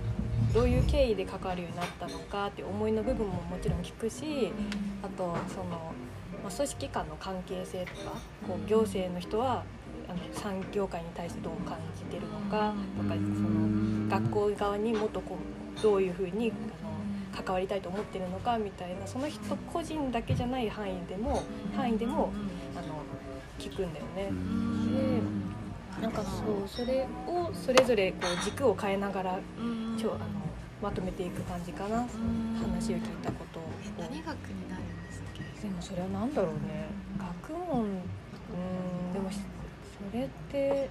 [0.51, 4.51] どういう経緯で関わるようになったのかっていう思いの部分ももちろん聞くし
[5.03, 5.93] あとその、
[6.43, 8.17] まあ、組織間の関係性とか
[8.47, 9.63] こう行政の人は
[10.09, 15.38] あの産業界に対してどう感じてるのかとかその学校側にもっとこ
[15.78, 16.51] うどういうふうに
[17.36, 19.39] 関わりたいと思ってるのかみたいなその人
[19.71, 21.43] 個人だけじゃない範囲でも
[21.75, 22.31] 範囲でも
[22.75, 22.95] あの
[23.59, 24.31] 聞くんだよね。
[25.97, 29.39] でなんかそうそれをそれぞれこう軸を変えながら
[29.97, 30.25] ちょあの
[30.81, 31.97] まとめていく感じかな。
[31.97, 33.63] 話を聞いたことを。
[33.83, 35.27] え何学になるんですか
[35.61, 36.88] でもそれは何だろうね。
[37.17, 37.83] 学問。
[37.83, 37.86] う
[39.11, 39.39] んでもし
[40.11, 40.89] それって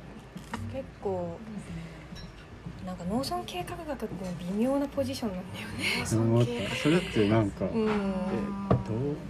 [0.72, 1.38] 結構
[2.86, 4.14] なんか農村計画学って
[4.52, 5.84] 微妙なポジションなんだよね。
[6.00, 6.02] う
[6.74, 7.90] んそれってなんか、うん。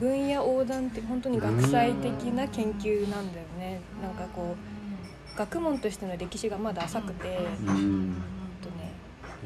[0.00, 3.80] 分野横断って本当に学際的な研究なんだよね。
[4.02, 4.56] なんかこ
[5.34, 8.14] う学問としての歴史がまだ浅くて、うん。
[8.60, 8.92] とね。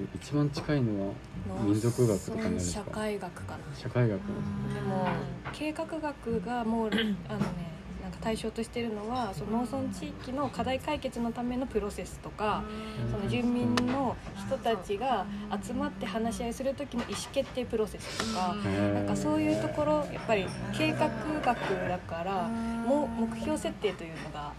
[0.00, 1.14] え一番近いのは
[1.64, 3.58] 民族学とかになるんです社か会学かな。
[3.76, 4.18] 社会学。
[4.18, 5.08] でも
[5.52, 7.00] 計画学がもうあの
[7.40, 7.77] ね
[8.08, 12.64] なんか対象としてるのはその農村地域の課題解決のためのプロセスとか
[13.10, 15.26] その住民の人たちが
[15.62, 21.10] 集まって話し合いする時の意思決定プロセスとかなんかそういうところやっぱり計画
[21.44, 24.54] 学だからもう目標設定というのが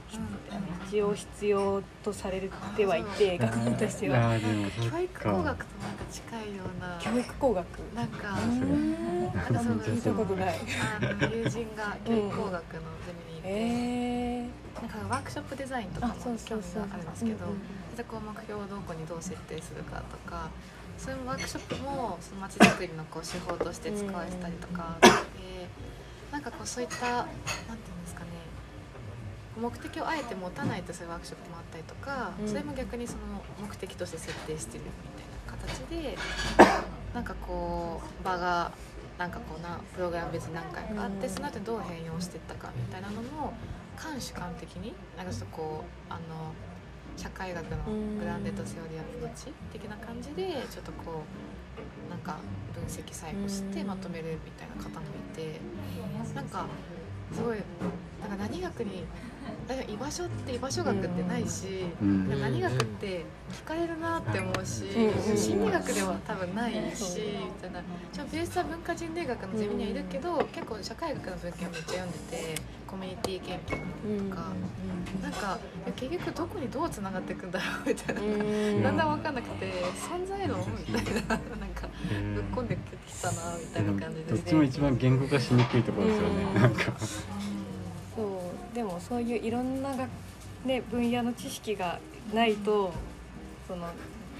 [0.87, 4.33] 一応必要とされてはいて学問としては。
[4.91, 6.97] 教育工学となんか近いような。
[6.99, 7.65] 教育工学。
[7.95, 9.53] なんかなん。
[9.53, 10.59] かその聞いたことない。
[11.31, 14.49] 友人が教育工学のゼミにいて、え
[14.81, 20.49] なんかワークショップデザインとかも興味があるんですけどうんうんでこう目標をどこにどう設定するかとか
[20.97, 25.09] そういうワークショップもその街づくりのこう手法として使われてたりとかで
[26.31, 28.27] なんかこうそういったなんていうんですかね
[29.59, 32.47] 目的をあえて持たないとそういうワークショップもあったりとか、うん。
[32.47, 33.19] それも逆にその
[33.59, 36.17] 目的として設定してるみたいな形で
[37.13, 38.71] なんかこう場が
[39.19, 41.33] なんかこうなプログラム別に何回かあって、うん。
[41.33, 43.53] その後にどう変容していったかみたいなのも
[43.97, 46.55] 観主観的になんかちょっとこうあの
[47.17, 47.83] 社会学の
[48.17, 51.23] グランデッドセオリーアプローチ的な感じでちょっとこ
[52.07, 52.37] うなんか
[52.73, 55.59] 分析最後してまとめるみたいな方もいて
[56.33, 56.65] なんか
[57.33, 57.57] すごい
[58.21, 59.03] なんか何学に
[59.67, 62.27] だから居場所って居場所学ってないし、うん。
[62.27, 65.37] なんか何学って聞かれるなって思うし、うん。
[65.37, 67.81] 心理学では多分ないし、みたいな。
[68.11, 74.47] ちょベースは文化人類学のゼミにはいるけど、結構社会学の文献をめっちゃ読んでてコミュニティ研究とか、
[75.21, 78.83] なんかいや結局どこにどうつながっていくんだろうみたいな、うん。
[78.83, 82.75] だんだん分かんなくて存在論みたいななんかぶっ込んで
[83.07, 86.61] きたなみたいな感じどっですちも一番言語化しにくいところですよね、うん。
[86.61, 86.93] なんか
[89.19, 90.07] そういういろんなが、
[90.63, 91.99] ね、分野の知識が
[92.33, 92.93] ないと
[93.67, 93.87] その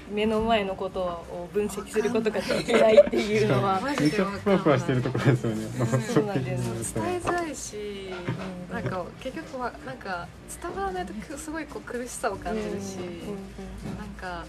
[0.09, 3.79] 目の前のことを分析することができないっていうのは。
[3.83, 4.39] マめっちゃジで分かんない。
[4.39, 6.01] ふわふわしてるところですよね、ん。
[6.01, 6.95] そうなんです。
[6.95, 8.13] 伝えづらいし
[8.71, 10.27] なんか結局はなんか
[10.61, 12.99] 伝わらないとくすごいこう苦しさを感じるし、
[13.97, 14.45] なんか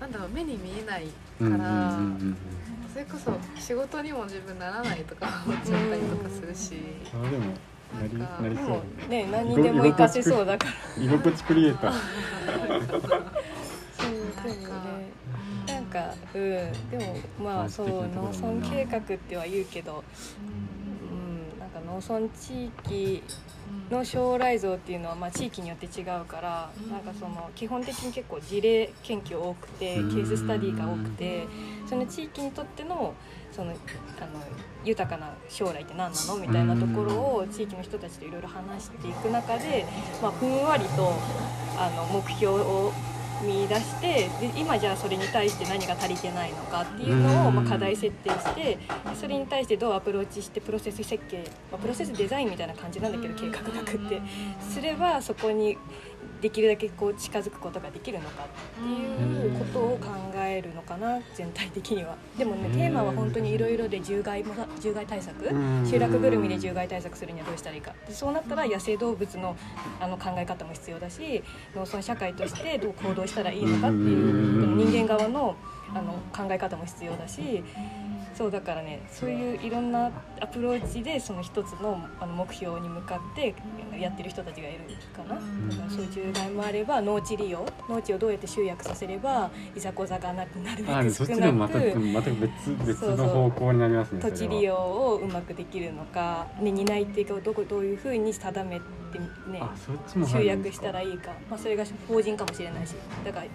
[0.00, 1.08] なんだろう目に見えない
[1.40, 2.36] うんうんから、うんうん。
[2.92, 6.80] それこそ仕事にも自分ならないとか思っちゃったりとかするし、
[7.12, 7.54] あでも
[7.94, 9.10] なりなりそでもう。
[9.10, 10.66] ね何にでも活かせそうだか
[10.96, 12.02] ら居心地クリエイターそう
[14.44, 15.06] でもね
[15.66, 16.40] なんかうん。
[16.90, 20.04] でもまあそう農村計画っては言うけど
[20.40, 21.58] うん。
[21.58, 23.22] なんか農村地域
[23.90, 31.46] の将来像っていうのはまあ地域によって違うからなんかその基本的に結構事例研究多くてケーススタディが多くて
[31.88, 33.14] その地域にとっての
[33.52, 33.76] そのあの
[34.86, 39.84] 豊かな将来って何なのみたいなところを地域の人たちといろいろ話していく中で、
[40.22, 41.12] まあ、ふんわりと
[41.76, 42.92] あの目標を
[43.42, 48.78] 見出してで今じゃあそれに対して何が足りてないのかっていうのを、まあ、課題設定して
[49.14, 54.22] それに対してどうアプローチしてプロセス設計、まあ、プロセスデザインみたいな感じなんだけど計画学って。
[54.70, 55.76] すればそこに
[56.40, 62.16] できるだけこう近づくことができるのかっていうことを考えるのかな全体的には。
[62.38, 65.48] でもねテーマは本当にいろいろで獣害もさ獣害対策？
[65.84, 67.94] 集落ぐるみで獣害対策するにはどうしたらいいか。
[68.06, 69.56] でそうなったら野生動物の
[70.00, 71.42] あの考え方も必要だし
[71.74, 75.56] 農村社会としてどう行動したらいいのかっていう人間側の
[75.94, 77.62] あの考え方も必要だし
[78.36, 80.10] そうだからねそういういろんな
[80.40, 83.54] アプローチでその一つのあの目標に向かって
[83.98, 84.78] やってる人たちがいる
[85.16, 85.36] かな。
[85.36, 98.84] だからそういう獣害もあれば農地利用農地をどうやって集約させればいざこざがなくなるべあく少そっちでもまなたくまた別別そうそうの方向になりますね土地利用をうまくできるのか、ね、担い手をどこどういうふうに定めて
[99.48, 99.62] ね
[100.26, 103.46] 集約したらいいか、まあ、それが法人かもしれないしだから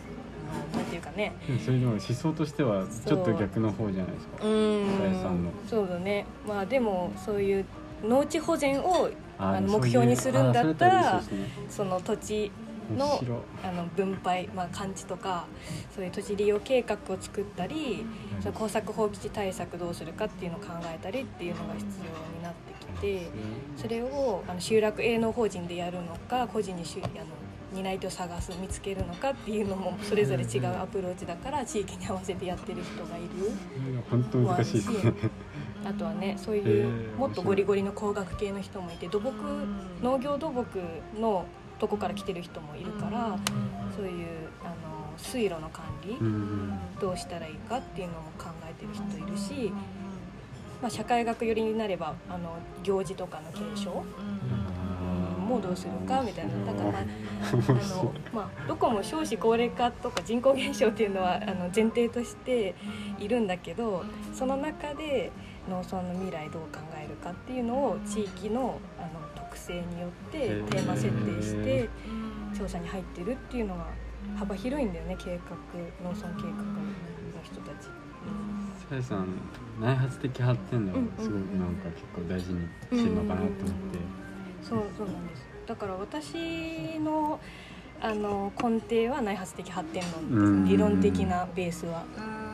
[0.75, 1.33] なんていうかね。
[1.63, 4.45] それでも思想としてはちょっと逆の方じゃないですか。
[4.45, 4.97] うん。
[4.99, 5.51] 林さんの。
[5.69, 6.25] そうだね。
[6.47, 7.65] まあでもそういう
[8.03, 11.21] 農地保全をああの目標にするんだったらあ
[11.69, 12.51] その土地
[12.91, 13.23] 面の
[13.63, 15.45] あの分配、まあ、感知とか
[15.95, 18.05] そういう土地利用計画を作ったり、
[18.41, 23.29] その耕作放棄地対策どうするかっていうのを考えたりっていうのが必要になってきて
[23.77, 27.25] それをあの集落営農法人でやるのか個人にしあの
[27.71, 33.29] 担い手を探す見つけるのかっていうのもそれぞれ違うアプローチだから地域に合わせてやってる人がいる。
[34.09, 35.13] 本当難しいですね。
[35.85, 39.33] あとはねそういうもっとゴリゴリの工学系の人もいて土木
[40.03, 40.79] 農業土木
[41.19, 41.45] の
[41.79, 43.39] とこから来てる人もいるから
[43.95, 49.71] そういうあの水路の管理うんどうしたらいいかっていうのも考えてる人いるし、
[50.81, 54.03] まあ、社会学寄りになればあの行事とかの継承
[55.51, 56.65] もどうするかみたいな。
[56.65, 62.75] だから、まああのまあ、どこも少子高齢化とか人口減少っていうのはあの前提として
[63.19, 65.31] いるんだけどその中で
[65.69, 71.89] 農村の未来どう考えるかっていうのを地域のあの特性によってテーマ設定して
[72.57, 73.87] 調査に入ってるっていうのが
[74.37, 75.15] 幅広いんだよね。
[75.19, 75.55] 計画
[76.07, 76.83] 農村計画の
[77.43, 77.89] 人たち。
[78.89, 79.27] さやさん
[79.79, 83.57] 内発的発展論すごくなんか結構大事にしてるのかなと思っ
[83.91, 84.21] て。
[84.61, 87.39] そうそうなんですだから私の
[88.03, 90.01] あの根底は内発的発展
[90.31, 90.65] うん。
[90.65, 92.03] 論理論的なベースは。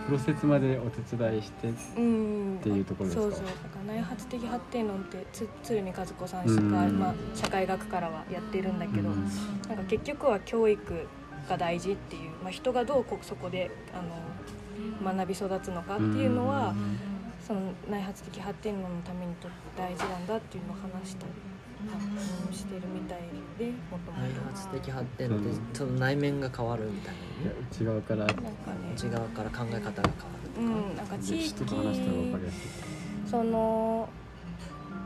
[0.08, 3.24] プロセスまでお手伝いしてうん、っていうところですか？
[3.24, 3.46] そうそう。
[3.46, 7.00] だから内発的発展論ってつ鶴見和子さんが、うん。
[7.00, 9.24] まあ、社会学からはやってるんだけど、うん。
[9.68, 11.08] なんか結局は教育
[11.50, 14.02] が大事っていう、まあ、人がどうこそこであ
[15.06, 16.74] の学び育つのかっていうのは、
[17.46, 21.26] その内発的発展論のためにとって大事なんだっていうのを話した。
[21.26, 21.32] り、
[21.82, 22.54] うん。
[22.54, 23.20] してるみたい
[23.58, 24.42] でもとも内と。
[24.46, 28.46] 発的発展ってその内面が変わるみたいいや内側からなんかね
[28.90, 34.10] な内側から考え方が変わるとか、うん、なんか地域人と話したら分かりやすいその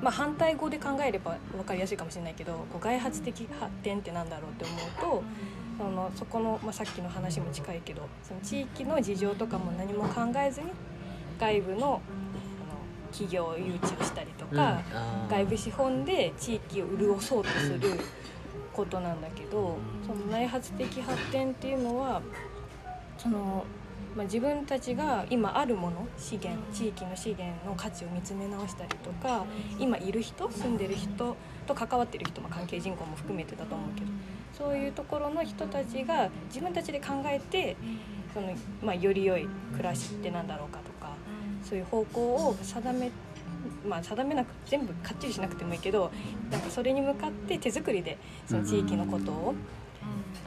[0.02, 5.24] まあ、反対語で考えれば分かりやすいかもしれないけどこう外発的発展ってなんだろうって思うと
[5.78, 10.68] そのそこの、まあ、さっきの話も近いけどその地域の事情とかも何も考えずに
[11.40, 12.02] 外部の
[13.12, 14.82] 企業誘致をしたりとか、
[15.30, 17.80] 外部資本で地域を潤そうとする
[18.74, 22.22] ことなんだけどその内発的発展っていうのは
[23.18, 23.66] その、
[24.16, 29.46] まあ、自分たちが今あるもの資源地域の資源の価値を見つめ直したりとか
[29.78, 31.36] 今いる人住んでる人
[31.68, 34.08] と関わってる人、まあ、関係人口も含めてだと思うけど
[34.58, 37.76] そういうところの人たちが自分たちで考えて
[38.34, 40.86] その、まあ、より良い暮らしってなんだろうかと。
[40.86, 40.91] か
[41.64, 43.12] そういう方向を定め
[43.88, 46.12] まあ、定めなく全部かっちりしなくてもいいけど
[46.52, 49.54] なんかそれに向かって手作りでその地域のことを、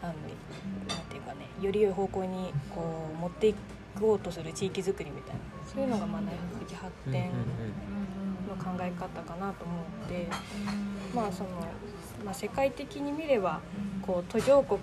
[0.02, 3.54] あのなんていうかねより良い方向にこう持ってい
[3.98, 5.40] こうとする地域づくりみたいな
[5.72, 7.30] そういうのがまあ内発的発展
[8.48, 9.74] の考え方かなと思
[10.06, 10.28] って
[11.14, 11.50] まあその、
[12.24, 13.60] まあ、世界的に見れば
[14.02, 14.80] こう途上国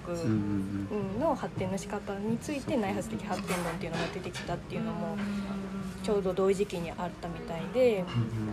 [1.20, 5.18] の発展の仕方について内発的発展論っていうのが出てきたっていうのも
[6.04, 8.04] ちょうど同時期にあったみたいで、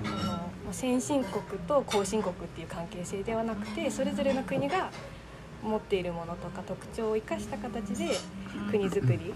[0.04, 0.32] その
[0.64, 4.90] まあ先進国と後進国っていう関係性ではなくてそれぞれの国が
[5.62, 8.16] 持っているものとか特徴を生かした形で
[8.70, 9.32] 国づくり、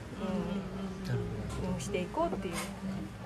[1.72, 2.54] うん、していこうっていう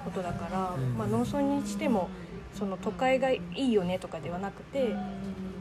[0.05, 0.59] ことだから、
[0.97, 2.09] まあ、農村にしても
[2.55, 4.95] その都会がいいよねとかではなくて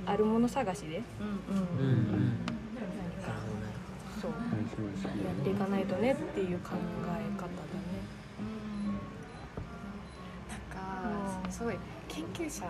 [0.06, 2.56] あるもの探しで、うんうん
[4.22, 7.75] そうやっていかないとねっていう考え方だ
[11.50, 11.76] すごい
[12.08, 12.70] 研究者っ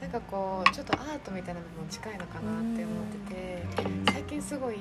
[0.00, 3.66] てなんかこうちょっとアートみたいな部分近いのかなって思ってて
[4.12, 4.74] 最近すごい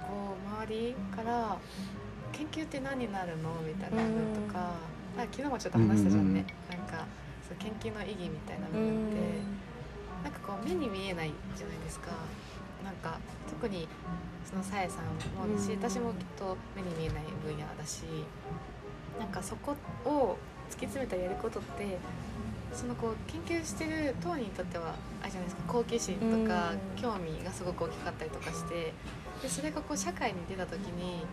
[0.00, 1.56] こう周りから
[2.32, 4.70] 「研究って何になるの?」みたいな部分とか
[5.18, 6.44] あ昨日もちょっと話したじゃんね。
[6.70, 7.04] なんか
[7.48, 9.66] そう研究の意義みたいな部分って。
[10.24, 12.10] なんかこう目に見えないじゃないですか。
[12.82, 13.86] なんか特に
[14.44, 15.04] そのさえさん
[15.48, 18.02] もだし私もきっと目に見えない分野だし
[19.18, 20.36] なんかそこを
[20.70, 21.98] 突き詰めたやることって
[22.72, 27.02] そのこう研究してる当人にとってはあれじゃないですか好奇心とかうん。
[27.02, 28.92] 興味がすごく大きかったりとかして
[29.42, 31.24] でそれがこう社会に出た時に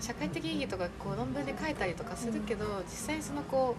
[0.00, 3.76] 社会的意義とかこう論文で書いたりとかするけど実際にそのこ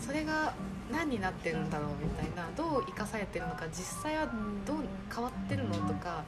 [0.00, 0.54] うそれが
[0.90, 4.26] 何になってるんだろうみたいなどう生かされてるのか実際は
[4.66, 4.76] どう
[5.12, 6.24] 変わってるのとか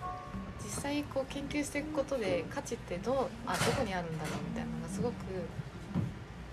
[0.62, 3.16] 実際こう研究していくことで価値ってどう
[3.46, 5.14] あどこにあるんだろうみたいなのがすごく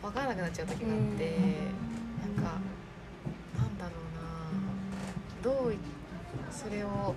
[0.05, 1.37] 分からなくなっちゃう時があって
[2.37, 2.59] なんか
[3.57, 3.91] なんだろ
[5.43, 5.77] うなどうい
[6.51, 7.15] それを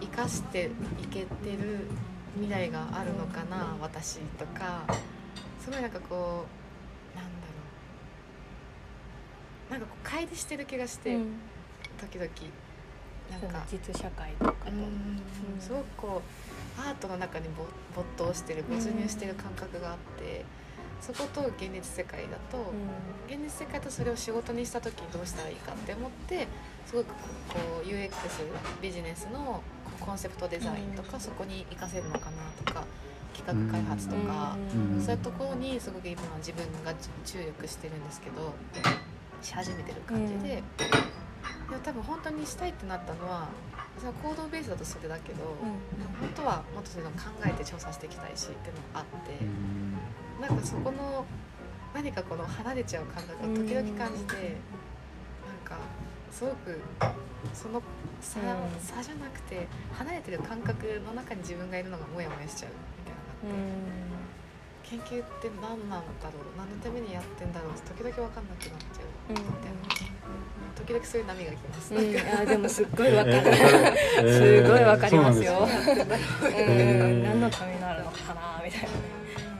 [0.00, 0.70] 生かして
[1.02, 1.88] いけてる
[2.34, 4.84] 未来があるのかな私とか。
[5.58, 6.46] すごいなんかこ
[7.14, 7.52] うなんだろ
[9.68, 9.72] う。
[9.72, 11.40] なんかこう乖離してる気がして、うん。
[11.98, 12.30] 時々。
[13.30, 13.64] なんか。
[13.68, 14.70] 実社会とかと。
[14.70, 15.20] うん。
[15.58, 16.22] すごくこ
[16.78, 20.44] うアートの中に没没頭してる没入してる感覚があって、
[21.06, 22.72] そこと現実世界だと、
[23.28, 26.48] 現実世界とそれを仕事にした時にどうしたらいいかって思って
[26.84, 27.14] すごくこ
[27.84, 28.10] う UX
[28.82, 29.62] ビジネスの
[30.00, 32.84] コンセプトデザインとかそこに活かせるのかなとか
[33.32, 35.00] 企画開発とか、うん。
[35.00, 36.92] そういうところにすごく今は自分が
[37.24, 38.52] 注力してるんですけど
[39.42, 40.62] し始めてる感じで、で
[41.70, 43.48] も多分本当にしたいってなったのは
[44.00, 45.44] その行動ベースだとそれだけど、
[46.20, 49.95] 本当はもっとそういうのを考えて調査していきたいしっていうのがあって。
[50.40, 51.24] なんかそこの
[51.94, 55.78] 何かこの離れちゃう感覚を時々感じて、なんか
[56.30, 56.80] すごく
[57.54, 57.82] その
[58.20, 58.46] 差,、うん。
[58.80, 63.96] 差じゃなくて離れてる感覚の中に自分がいるのがモヤモヤしちゃうみたいなのがあ
[64.84, 69.80] って、研究って何なんだろう何のためにやってんだろうって時々分かんなくなっちゃうみたいな、
[70.76, 72.00] 時々そういう波が来ます、うん、
[72.40, 75.66] あでもすっごいわかる、えーすごいわかりますよ。
[75.66, 78.88] 何のためになるのかなみたいな。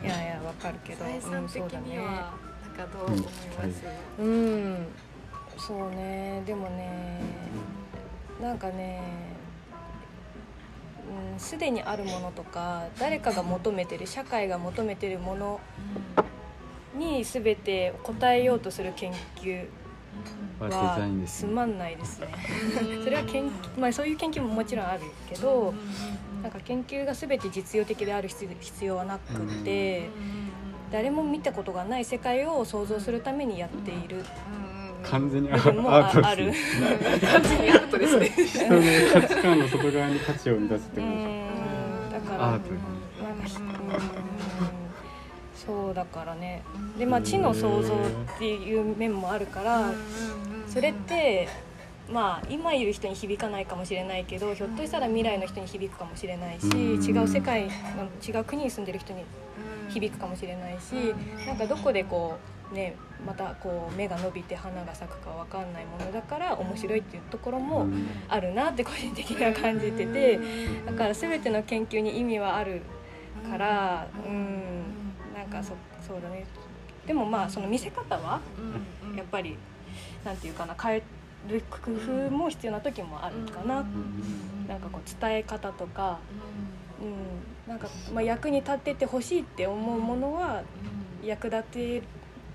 [0.03, 1.88] いやいやわかるけど、採算的うん、そうだね。
[1.90, 2.05] には
[2.76, 3.82] なんかどう思います、
[4.18, 4.86] うん、
[5.59, 6.42] そうね。
[6.47, 7.20] でもね、
[8.40, 9.01] なんかね、
[11.32, 15.61] うん、すでにあるものとか、誰かが求めてる社会が求めてるもの
[16.94, 19.66] に全て答えようとする研究
[20.59, 22.28] はつまんないですね。
[23.05, 25.74] それは研まあそういう研究ももちろんあるけど、
[26.43, 30.09] なんか研究が全て実用的である必必要はなくって、
[30.93, 34.24] 誰も見たことがない世界を想像するためにやっている。
[35.03, 36.37] 完全にアート。
[36.37, 36.99] ですね。
[37.32, 38.28] 完全にアートですね。
[38.28, 38.80] 人の
[39.12, 42.24] 価値観の外側に価値を生み出すってうことですん。
[42.24, 42.70] だからアート。
[45.66, 46.62] そうだからね。
[46.99, 49.93] でまあ知の創造っていう面もあるから、
[50.68, 51.49] それって
[52.11, 57.04] まあ今いる人に響かないかもしれないけどひょっとしたら未来の人に響くかもしれないしうん。
[57.04, 57.70] 違う世界の
[58.26, 59.24] 違う国に住んでる人に
[59.88, 60.92] 響くかもしれないし
[61.46, 62.36] なんかどこでこ
[62.72, 67.86] うねまたこう芽が伸びて花が咲くか分かんないものだから面白いっていうところも
[68.28, 70.38] あるなって個人的には感じてて
[70.84, 72.82] だから全ての研究に意味はある
[73.50, 74.62] からうん。
[75.34, 76.44] なんかそそうだね。
[77.07, 78.40] でもまあその見せ方は
[79.16, 79.57] やっぱり
[80.24, 81.02] なんていうかな変え
[81.49, 83.84] る工夫も必要な時もあるかな。
[84.68, 86.18] なんかこう伝え方とか、
[87.01, 90.62] うん、なんかまあ役に立っててほしいって思うものは
[91.22, 92.03] 役立て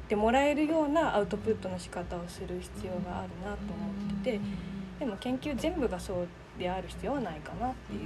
[0.10, 4.72] てもらえるようなアウトプットの仕方をする必要があるなと思ってて。
[5.02, 6.28] でも研究全部がそう
[6.60, 8.02] である必要はないかなっていう。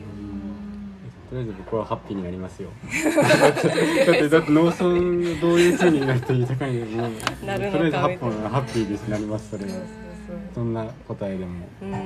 [1.30, 2.70] とりあえず僕はハッピーになりますよ。
[3.44, 4.78] だってだって農村
[5.42, 7.78] どういう風になると豊かにもうなるのか。
[7.78, 9.08] とりあえずハッピーハッピーです。
[9.10, 9.66] なりますそれ
[10.54, 11.98] どんな答えでもな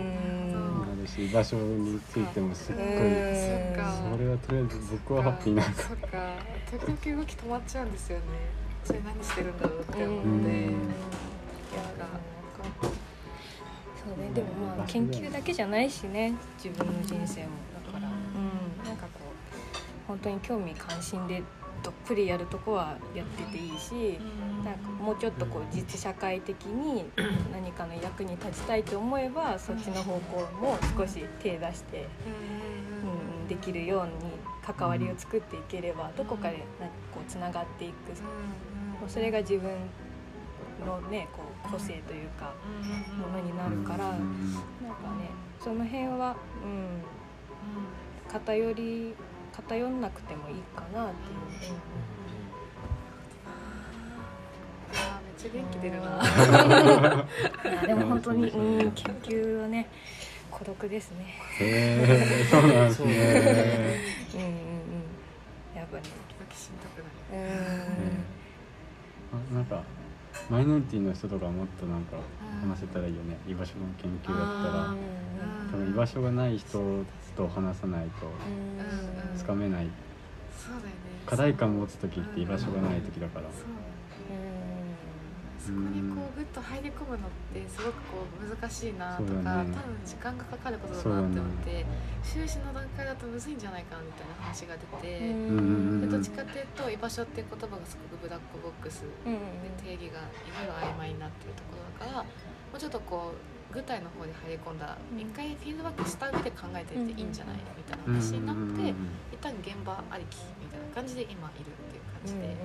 [0.99, 2.91] るし場所についてもすっごいうん。
[2.95, 5.63] それはとりあえず僕はハッピーな。
[5.63, 6.35] そっか。
[6.71, 8.23] 時々動き止まっちゃうんですよね。
[8.83, 10.29] それ何してるんだろうって思って。
[10.29, 10.43] うん。
[10.43, 11.83] いや
[14.03, 14.31] そうね。
[14.33, 16.33] でもまあ研究だけじゃないしね。
[16.63, 17.49] 自分の人生も。
[17.85, 18.85] だからうん。
[18.85, 21.43] なんかこう本当に興味関心で
[21.83, 24.19] どっぷりやるとこはやってていいし
[24.63, 27.05] なんかもうちょっとこう実社会的に
[27.51, 32.07] 何かの役に立ちたいと思えばそっちの方向も少し手出して、
[33.41, 37.93] うん、できるように関わりを作っていければどこかでなんかこうつながっていく。
[38.99, 39.71] もうそれが自分
[40.85, 42.53] のねこう個性というか
[43.17, 44.17] ものになるからなん。
[44.17, 44.25] か
[45.17, 49.13] ねその辺は、うん、偏り
[49.61, 51.73] 偏んなくてもいいかなっていう。
[54.91, 57.25] めっちゃ元気出るな
[57.85, 59.87] いやでも本当に、うん、研究はね
[60.51, 61.35] 孤独ですね。
[61.59, 63.13] へえそうなんですね
[64.33, 64.59] うんうんうん。
[65.75, 67.45] やっぱり、ドキしんどくなるう
[69.37, 69.53] ん。
[69.53, 69.83] あなんか
[70.49, 72.17] マイノリティの人とかもっとなんか
[72.61, 73.37] 話せたらいいよね。
[73.47, 74.83] 居場所の研究だったら。
[74.91, 74.95] あ
[75.71, 77.05] 多分居場所がない人
[77.37, 78.29] と話さないとう
[79.35, 79.87] んつかめない。
[81.25, 83.45] 課題感持つ時って居場所がない時だから
[85.59, 89.75] そこにこうグッと入り込むのってすごくこう難しいなとか、ね。
[89.75, 91.85] 多分時間がかかることだなって思って、
[92.23, 99.39] 修士の段階だとむずいんじゃないかなみたいな話が出て、んでどっちかっていうと居場所っていう言葉がすごくブラックボックスでうん
[99.83, 102.29] 定義がいろいろ曖昧になってるところだからも
[102.75, 105.19] うちょっとこう具体の方に入り込んだうん。
[105.19, 108.95] 一回フィードバックした上で考えていっていいんじゃないみたいな話になって
[109.35, 112.55] 一旦現場ありきみたいな感じで今いるっていう感じで。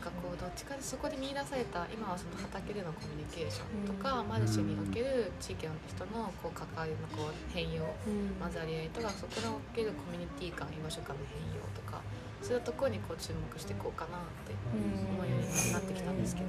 [0.00, 4.28] なんかこうどっちかでそこで見出された今はその畑でのコミュニケーションとか、うん。
[4.32, 7.84] マルシェにおける地域の人のこう関わりのこう変容
[8.40, 12.00] 混ざり合いとかそこにおけるコミュニティ感居場所感の変容とか
[12.40, 15.44] そういうところにこう注目していこうかなって思うように
[15.76, 16.40] なってきたんですけ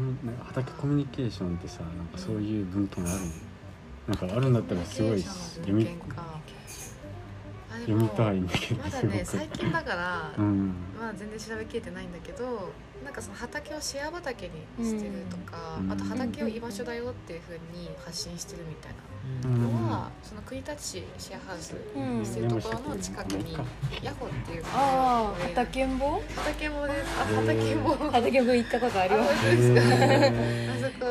[0.00, 0.16] うん。
[0.24, 3.28] なんか畑コミュニケーションってさなんかそういう文献あるの？
[4.08, 5.20] なんかあるんだったらすごい
[7.80, 8.82] 読もみたいんだけど。
[8.82, 10.74] まだね最近だから、うん。
[10.98, 12.72] まあ全然調べきれてないんだけど
[13.04, 15.92] なんかその畑をシェア畑にしてるとか、うん。
[15.92, 18.92] あと畑を居場所だよっていうふうに発信してるみたい
[19.44, 19.72] うん。
[19.74, 23.56] なのは、その国立市シェアハウスうんしてるところの近くに
[24.02, 27.20] ヤホっていうああ畑んぼ畑もです。
[27.20, 31.06] あ畑も畑んぼ行ったことありますあそこ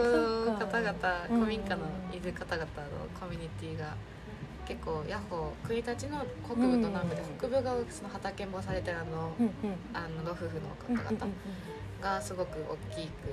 [0.52, 2.68] の方々うん古民家のいる方々の
[3.20, 3.94] コミュニティが
[4.68, 9.32] 結構ヤホー国立の北部と南部で、うん北部がその畑んぼされてるあの,、
[9.94, 10.58] あのご夫婦
[10.90, 11.28] うんの方々
[12.02, 12.58] がすごく
[12.92, 13.30] 大きく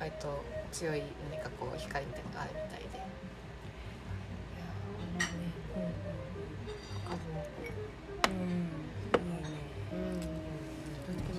[0.00, 0.42] 割と
[0.72, 2.86] 強い何かこう光みたいなのがあるみたいで。
[5.76, 6.03] うん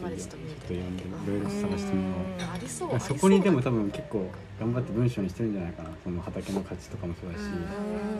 [0.05, 2.53] までちょっと見ちょてっと読んでけどいろいろ探してみよう。
[2.53, 2.99] ありそう。
[2.99, 4.29] そこにでも多分結構
[4.59, 5.89] 頑張って文章にしてるんじゃないかな。
[6.03, 7.41] その畑の価値とかもそうだし、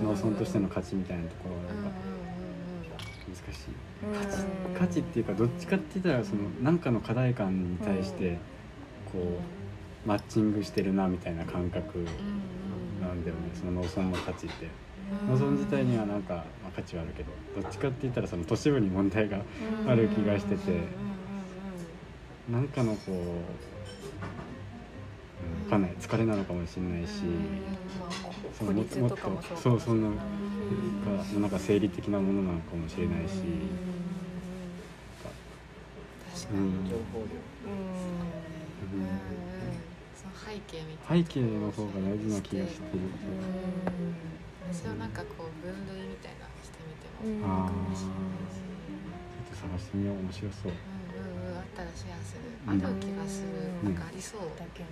[0.03, 1.91] 農村としての価値みたいなところが
[3.29, 4.77] 難しい。
[4.77, 8.39] 価値っていうかどっちかって言ったらその何かの課題感に対して
[9.11, 9.39] こ
[10.05, 11.99] うマッチングしてるなみたいな感覚
[13.01, 13.51] なんだよね。
[13.53, 14.67] その農村の価値って。
[15.29, 17.29] 農村自体にはなんか、まあ、価値はあるけど
[17.61, 19.38] どっちかって言ったらその都市部に問題が
[19.88, 20.71] ある気がしてて
[22.49, 23.23] なんかのこう、うん、
[25.63, 25.95] 分かんない。
[25.99, 27.23] 疲れなのかもしれないし、
[28.57, 29.17] そのもっともっと
[29.55, 30.15] そうそんなが
[31.39, 33.33] なんか生理的なものなのかもしれないし、
[36.33, 36.89] 確かにうん。
[36.89, 37.89] 情報量うん。
[40.15, 43.01] そその背景みたいな背景の方が大事な気がしてる
[44.71, 47.09] それをなんかこう分類みたいなしてみて
[47.41, 48.09] も、うんああうんちょっ
[49.49, 50.17] と探してみよう。
[50.17, 50.71] 面白そう
[51.76, 52.80] ったらシェアするあうん。
[52.80, 53.49] る気がする、
[53.84, 53.86] うん。
[53.86, 54.89] なんかありそう、だけの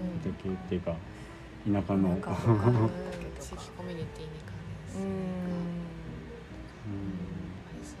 [0.00, 0.08] ん。
[0.08, 0.22] うん。
[0.24, 0.96] だけっていうか
[1.68, 2.16] 田舎の
[3.38, 5.12] 地域コミュニティに関連する、うん。
[7.68, 7.96] ありそ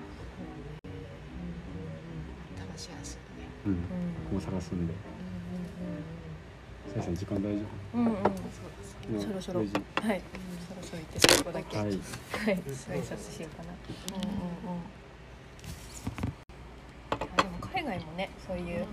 [0.00, 1.76] んうん。
[2.64, 2.78] うん。
[2.78, 3.78] シェアするねうんうん
[4.24, 4.86] 僕も探すん。
[4.86, 4.94] で
[6.88, 8.14] さやさん時間大丈うんうん。
[8.14, 9.40] そうです夫そろ。
[9.40, 9.64] そろは
[10.14, 10.22] い。
[10.68, 11.90] そろそろ行って最後だけ夫はい。
[11.90, 11.98] はい。
[11.98, 13.74] 挨拶しようかな。
[14.08, 14.97] うんうんうん
[17.88, 18.84] 外もねそういう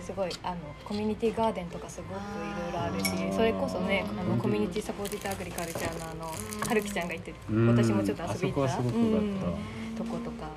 [0.00, 2.14] すごいあのコミュニティガーデンとかすごくい
[2.62, 4.28] ろいろあるしそれこそねあうん。
[4.30, 6.68] のコミュニティサポーティッドアグリカルチャーのあのうん。
[6.68, 8.74] はるきちゃんが言って私もちょっと遊びに行った。
[8.74, 9.46] あそこはすごく良かった。
[9.46, 9.96] うん。
[9.96, 10.48] とことか。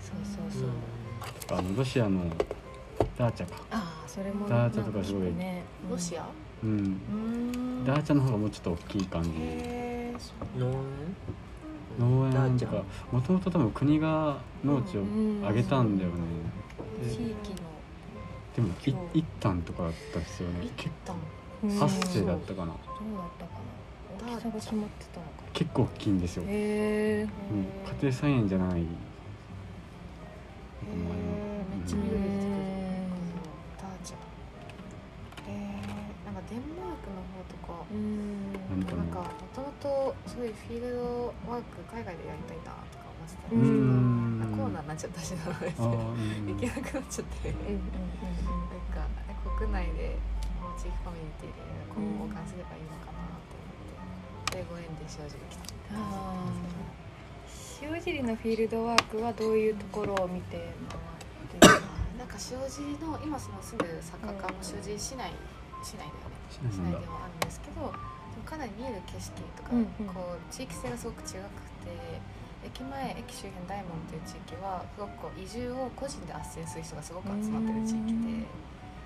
[0.00, 0.16] そう
[0.50, 1.58] そうそう。
[1.58, 2.22] あのロシアの
[3.16, 3.56] ダーチャか。
[3.70, 5.22] ああそれもダーチャとかすごい。
[5.22, 5.62] なんかね。
[5.90, 6.26] ロシア？
[6.62, 6.70] うん。
[6.70, 7.84] うん。
[7.84, 9.30] ダーチャの方がもうちょっと大きい感じ
[11.98, 12.58] 農園。
[12.58, 12.82] とか
[13.12, 15.02] もともと多分国が農地を
[15.46, 16.16] あげたんだよね。
[17.02, 17.34] で地域の。
[18.56, 18.68] でも
[19.14, 20.64] い一旦とかだったですよね。
[20.64, 21.16] 一結旦
[21.62, 21.70] うん。
[21.78, 22.66] 構8世だったかな。
[22.66, 22.74] どう
[23.18, 23.52] だったか
[24.26, 24.34] な。
[24.34, 25.48] 大きさが決まってたのかな。
[25.52, 27.28] 結構大きいんですよ、へえうん、
[27.62, 28.80] 家庭菜園じゃない。
[28.80, 28.86] へー。
[28.86, 28.90] め
[31.84, 32.54] っちゃ緑出てくる
[33.80, 34.16] ダーチャ。
[35.48, 37.84] えー、なんかデンマークの方とか。
[37.92, 38.23] うん
[39.84, 44.40] とすごいフィールドワーク海外でやりたいなとか思ってたんうですけど、ん。
[44.40, 47.84] あコロナになっちゃったしなので行けなくなっちゃって、なん。
[48.88, 49.04] か
[49.60, 50.16] 国内で
[50.80, 51.60] 地域コミュニティで
[51.92, 54.08] 今後保管すればいいのかなって思
[54.40, 55.92] って、それご縁で正直来た
[57.84, 60.72] 塩尻のフィールドワークはどういうところを見て
[61.60, 61.84] 回ってる
[62.18, 64.38] なんか塩尻の今その住んでる作家も
[64.74, 65.30] 塩尻市内
[65.84, 66.34] 市内だよね。
[66.50, 67.92] 市内ではあるんですけど
[68.44, 70.12] かなり見える景色とか、うんうん。
[70.12, 71.90] こう地域性がすごく違くて
[72.64, 78.48] 駅前駅周辺大門っていう地域はすごくこう移住を個人で斡旋する人がすごく集まってる地域で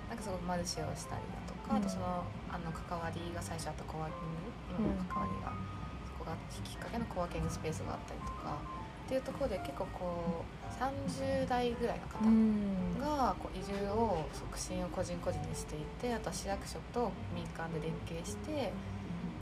[0.07, 0.17] なん。
[0.17, 5.53] かすごくマルシェをしたりだとか、あとそのあの関わりが最初あったコワーキング今の関わりが、
[6.07, 8.57] そこがきっかけのコワーキングスペースがあったりとか
[9.05, 18.71] っていうところで結構こう30代ぐらいの方、んがこう移住を促進を個人個人にしていてあとは市役所と民間で連携して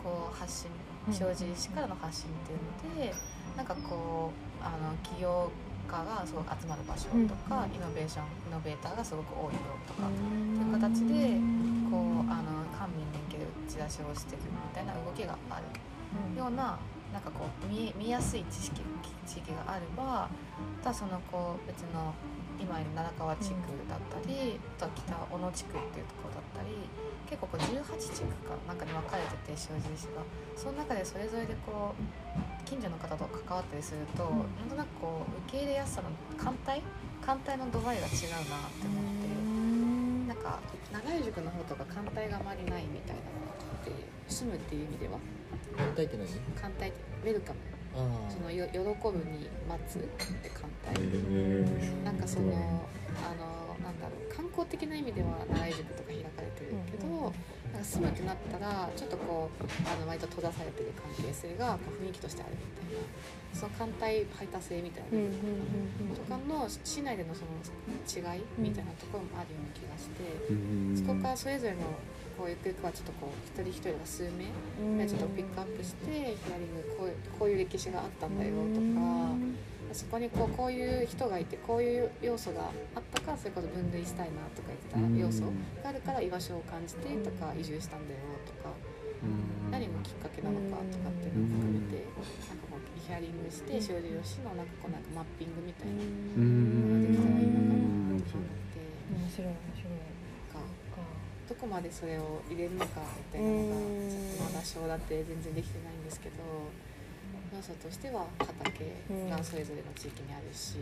[0.08, 0.72] こう発信
[1.08, 3.14] 塩尻市からの発信っていうので
[3.58, 5.52] なんかこうあの起業
[5.88, 11.40] 家がすごく集まる場所とか、イノベーションイノベーターがすごく多いよとか、っていう形で
[11.88, 15.68] こうあの官民連携で打ち出しをしていくみたいな動きがある
[16.38, 16.76] ような
[17.14, 18.82] なんかこう見え見やすい知識
[19.26, 20.28] 地域があれば
[20.84, 22.14] ただそのこう別の
[22.60, 26.76] 今いる奈良川地区だったり、あとは北小野地区っていうところだったり
[27.30, 30.24] 結構こう18地区かなんかに分かれてて塩尻市が
[30.56, 34.40] その中でそれぞれでこう近所の方と関わったりすると、ん。
[34.60, 36.82] なんとなくこう受け入れやすさの艦隊
[37.26, 39.28] 艦隊の度合いが違うなって思って。
[40.28, 40.60] なんか
[40.92, 43.92] 長井塾の方とか艦隊があまりないみたいなのがあって
[44.28, 45.20] 住むっていう意味では？
[45.78, 46.28] 反対って何？
[46.60, 47.60] 艦隊ってウェルカム。
[47.96, 51.66] あそのよ喜ぶに待つって艦隊へ
[52.06, 52.86] なんかその
[53.26, 57.32] あのなんだろう観光的な意味では長井塾とか開かれてるけど、
[57.72, 63.08] なんか住むってなったらちょっとこうあの割と閉ざされてる関係性がこう雰囲気としてあるみたいな
[63.56, 67.56] その艦隊排他性みたいなうんうんうんとかの市内でのその
[68.04, 70.52] 違いみたいなところもあるような気がして。
[70.52, 71.88] うんそこからそれぞれの
[72.38, 74.52] こうゆくゆくはちょっとこう一人一人が数名
[75.00, 75.08] うん。
[75.08, 79.34] ちょっとピックアップしてヒアリングこういうこういう歴史があったんだよとか
[79.94, 85.52] そこにこうこういう人がいてこういう要素があったからそれこそ分類したいなとか言ってた要素
[85.84, 88.08] があるから居場所を感じてとか移住したん。
[88.08, 88.74] だよとか
[89.72, 92.06] 何がきっかけなのかとかっていうのを含めて
[92.48, 98.78] なんかこうヒアリングして少女市のなんかこうなんかマッピングみたいなのができたらいいのかなと思って。
[99.10, 99.98] 面白い面白い。
[100.54, 101.02] なんか。
[101.48, 106.36] どこまでそれを入れるのかみたいなのがうんちょっとまだ小だって全然できてないんですけど
[107.56, 108.98] 要素としては畑
[109.30, 110.76] がそれぞれの地域にあるし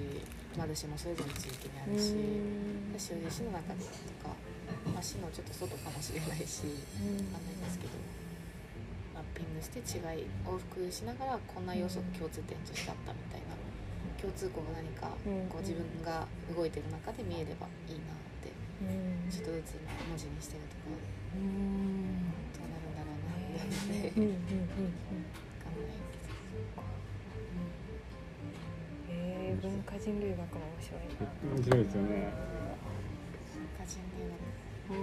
[0.57, 3.91] マルシェもそれぞれの地域にあるしで塩尻市の中でと
[4.25, 4.33] か、
[4.89, 6.65] まあ、市のちょっと外かもしれないし
[7.33, 7.93] わかんないんですけど
[9.13, 13.55] マッピングして違い往復しながらこんな要素が共通点としてあったみたいな
[14.17, 15.45] 共通項が何かうん。
[15.51, 16.25] こう自分が
[16.55, 18.49] 動いてる中で見えればいいなって
[19.29, 21.13] ちょっとずつ今文字にしてるところで
[22.57, 24.17] どうなるんだろうなって
[29.45, 31.53] えー、文化人類学も面白いな。
[31.55, 32.33] 面白いですよね。
[33.75, 34.95] 歌人留学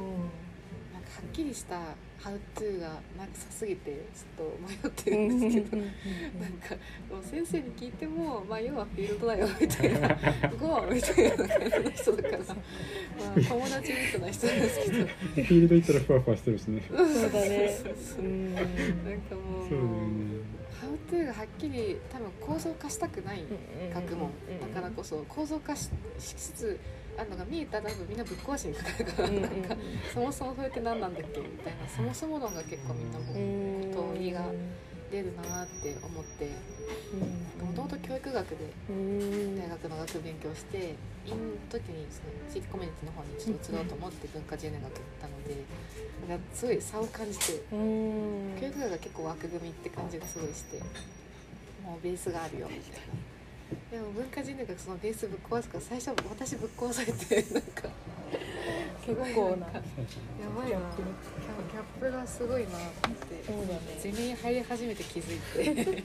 [0.92, 1.78] なんかはっきりした
[2.18, 5.76] 「ハウトゥーがなさすぎてちょっと迷ってるんですけど。
[5.76, 6.74] なんか
[7.08, 10.08] もう先生に聞いても「まあ要はフィールドだよ」みたいな
[10.58, 15.06] 「ゴア」みたいな感じの人だから、まあ、友達みたいな人なんですけど。
[15.06, 16.82] フィールド行ったらふわふわしてるしね。
[16.88, 17.04] そうだ
[17.40, 17.78] ね。
[18.18, 18.54] うん。
[18.54, 23.44] なんかもうそうだよねハウトゥーがはっきり多分構造化したくない
[23.94, 24.32] 学問。
[24.74, 26.80] だからこそ構造化ししつつ
[27.16, 29.76] あるのが見えたら多分みんなぶっ壊しにかかるから、なんか
[30.12, 34.44] そもそもそれって何なんだっけみたいなそもそも論が結構みんなもう問いが
[35.12, 36.48] 出るなって思って
[37.62, 38.56] もともと教育学で
[39.60, 45.54] 大学の学勉強して院の時にその地域コミュニティの方にちょっと移ろうと思って文化10年学行ったので
[46.28, 50.80] なんかすごい差を感じて教育学が結構枠組みって感じがすごいして
[51.84, 53.31] もうベースがあるよみたいな
[53.90, 57.88] でも文化人類学そのベースぶっ壊すから最初私ぶっ壊されてなんか
[59.04, 59.82] 結構なや
[60.56, 60.78] ばいな
[61.72, 63.80] キャップがすごいなってそうだね。
[63.98, 66.02] ゼミに入り始めて気づいて。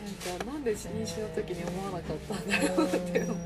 [0.00, 3.20] なんかなんで妊娠の時に思わなかったんだろうって思って。
[3.20, 3.36] なんか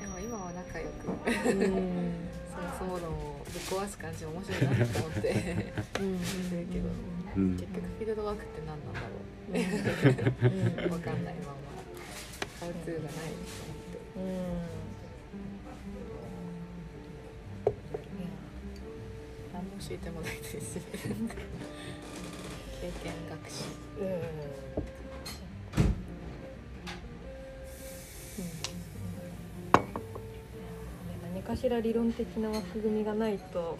[0.00, 1.06] でも今は仲良く。
[2.56, 5.20] そもそも論をぶっ壊す感じ面白いなと思って。
[5.32, 5.40] する
[6.70, 6.88] けど
[7.36, 7.52] うん。
[7.56, 8.92] 結局フィールドワークって何なん。
[8.92, 9.06] だろ
[10.88, 11.24] うわかん。
[11.24, 11.52] ないまま
[12.60, 13.16] ハウツーがないと
[14.18, 14.66] 思って
[19.52, 20.80] 何も教えてもないです経
[23.02, 23.64] 験学習
[24.00, 24.06] 何
[31.46, 33.78] かしら理論的な枠組みがないと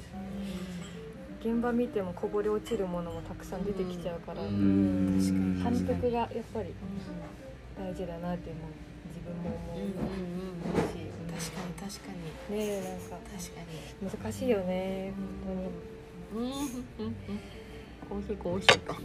[1.41, 5.61] 現場見てもこぼれ落ちるものもたくさん出てきちゃうからうん。
[5.63, 6.73] 反復がやっぱり
[7.79, 8.69] 大事だなっていうのを
[9.09, 11.07] 自分も思うし。
[11.37, 12.13] 確かに確か
[12.51, 12.59] に。
[12.59, 13.61] ねえなんか確か
[14.03, 14.11] に。
[14.11, 15.13] 難しいよね
[16.33, 16.49] 本うん。
[16.49, 17.15] うんうん
[18.09, 18.97] コーヒーコーヒーか。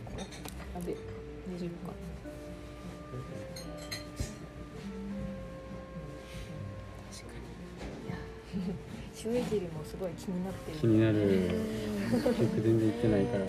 [0.78, 0.96] あで
[1.58, 1.94] 20か
[8.58, 8.76] にいや
[9.24, 10.78] 当に収益りもすごい気になってる。
[10.78, 11.18] 気になる。
[12.12, 13.46] 結局全然行ってないから。
[13.46, 13.48] い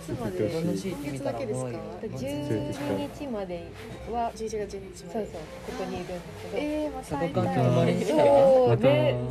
[0.00, 3.70] つまでどの地域見たらだけですか？11日まで
[4.10, 5.12] は11月12日まで。
[5.12, 5.42] そうそう。
[5.66, 7.18] ここにいるんだけどえー、また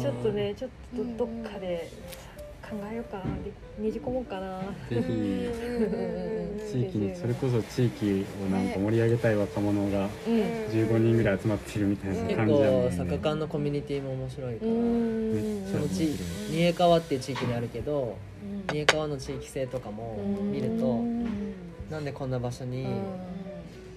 [0.02, 1.90] ちょっとねちょっとどっかで
[2.70, 4.60] 考えようかなでねじ込もうかな。
[4.90, 5.02] ぜひ。
[6.70, 10.40] 地域にそれここそ地域をなんか盛り上げたい若者がそうん。
[10.40, 15.88] 15人ぐらい集まってるみたいな結感じだもんね構サッカー館のコミュニティも面白いかうら
[16.50, 18.18] 三重川っていう地域にあるけど
[18.72, 20.18] 三重川の地域性とかも
[20.52, 21.02] 見ると
[21.90, 22.86] なんでこんな場所に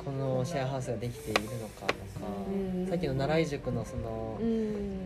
[0.05, 1.95] このシェアハウスができているのかとか
[2.53, 2.87] うん。
[2.87, 5.01] さっきの奈良井塾のそのうん。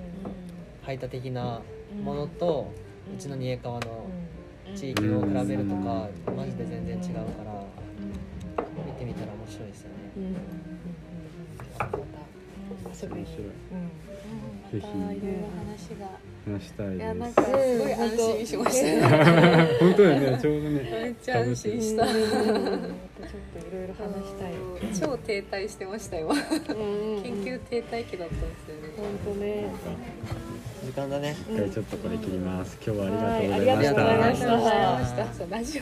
[0.83, 1.63] 排他的な
[2.05, 2.84] ものとう
[3.19, 4.07] ちの三重川の
[4.75, 7.65] 地域うんを比べるとかマジで全然違うから
[8.85, 9.95] 見てみたら面白いですよね。
[10.17, 10.25] うん。
[10.25, 10.35] うん。
[14.73, 19.09] またいろいろ話が話したいいやなんですかすごい安心しました。
[19.11, 20.91] ね 本当だよねちょうどね。
[21.03, 22.07] めっちゃ安心した。
[22.07, 22.25] ちょっとい
[23.73, 25.09] ろいろ話したい。
[25.09, 26.35] 超停滞してました今。
[26.35, 26.45] 研
[27.45, 28.93] 究停滞期だったんですよね。
[28.97, 29.65] 本当ね。
[30.85, 31.35] 時間だね。
[31.51, 32.77] 一回ちょっとこれ切ります。
[32.85, 34.53] 今日はあはいりがとうございました。
[34.53, 35.73] ありがとうございまラジオ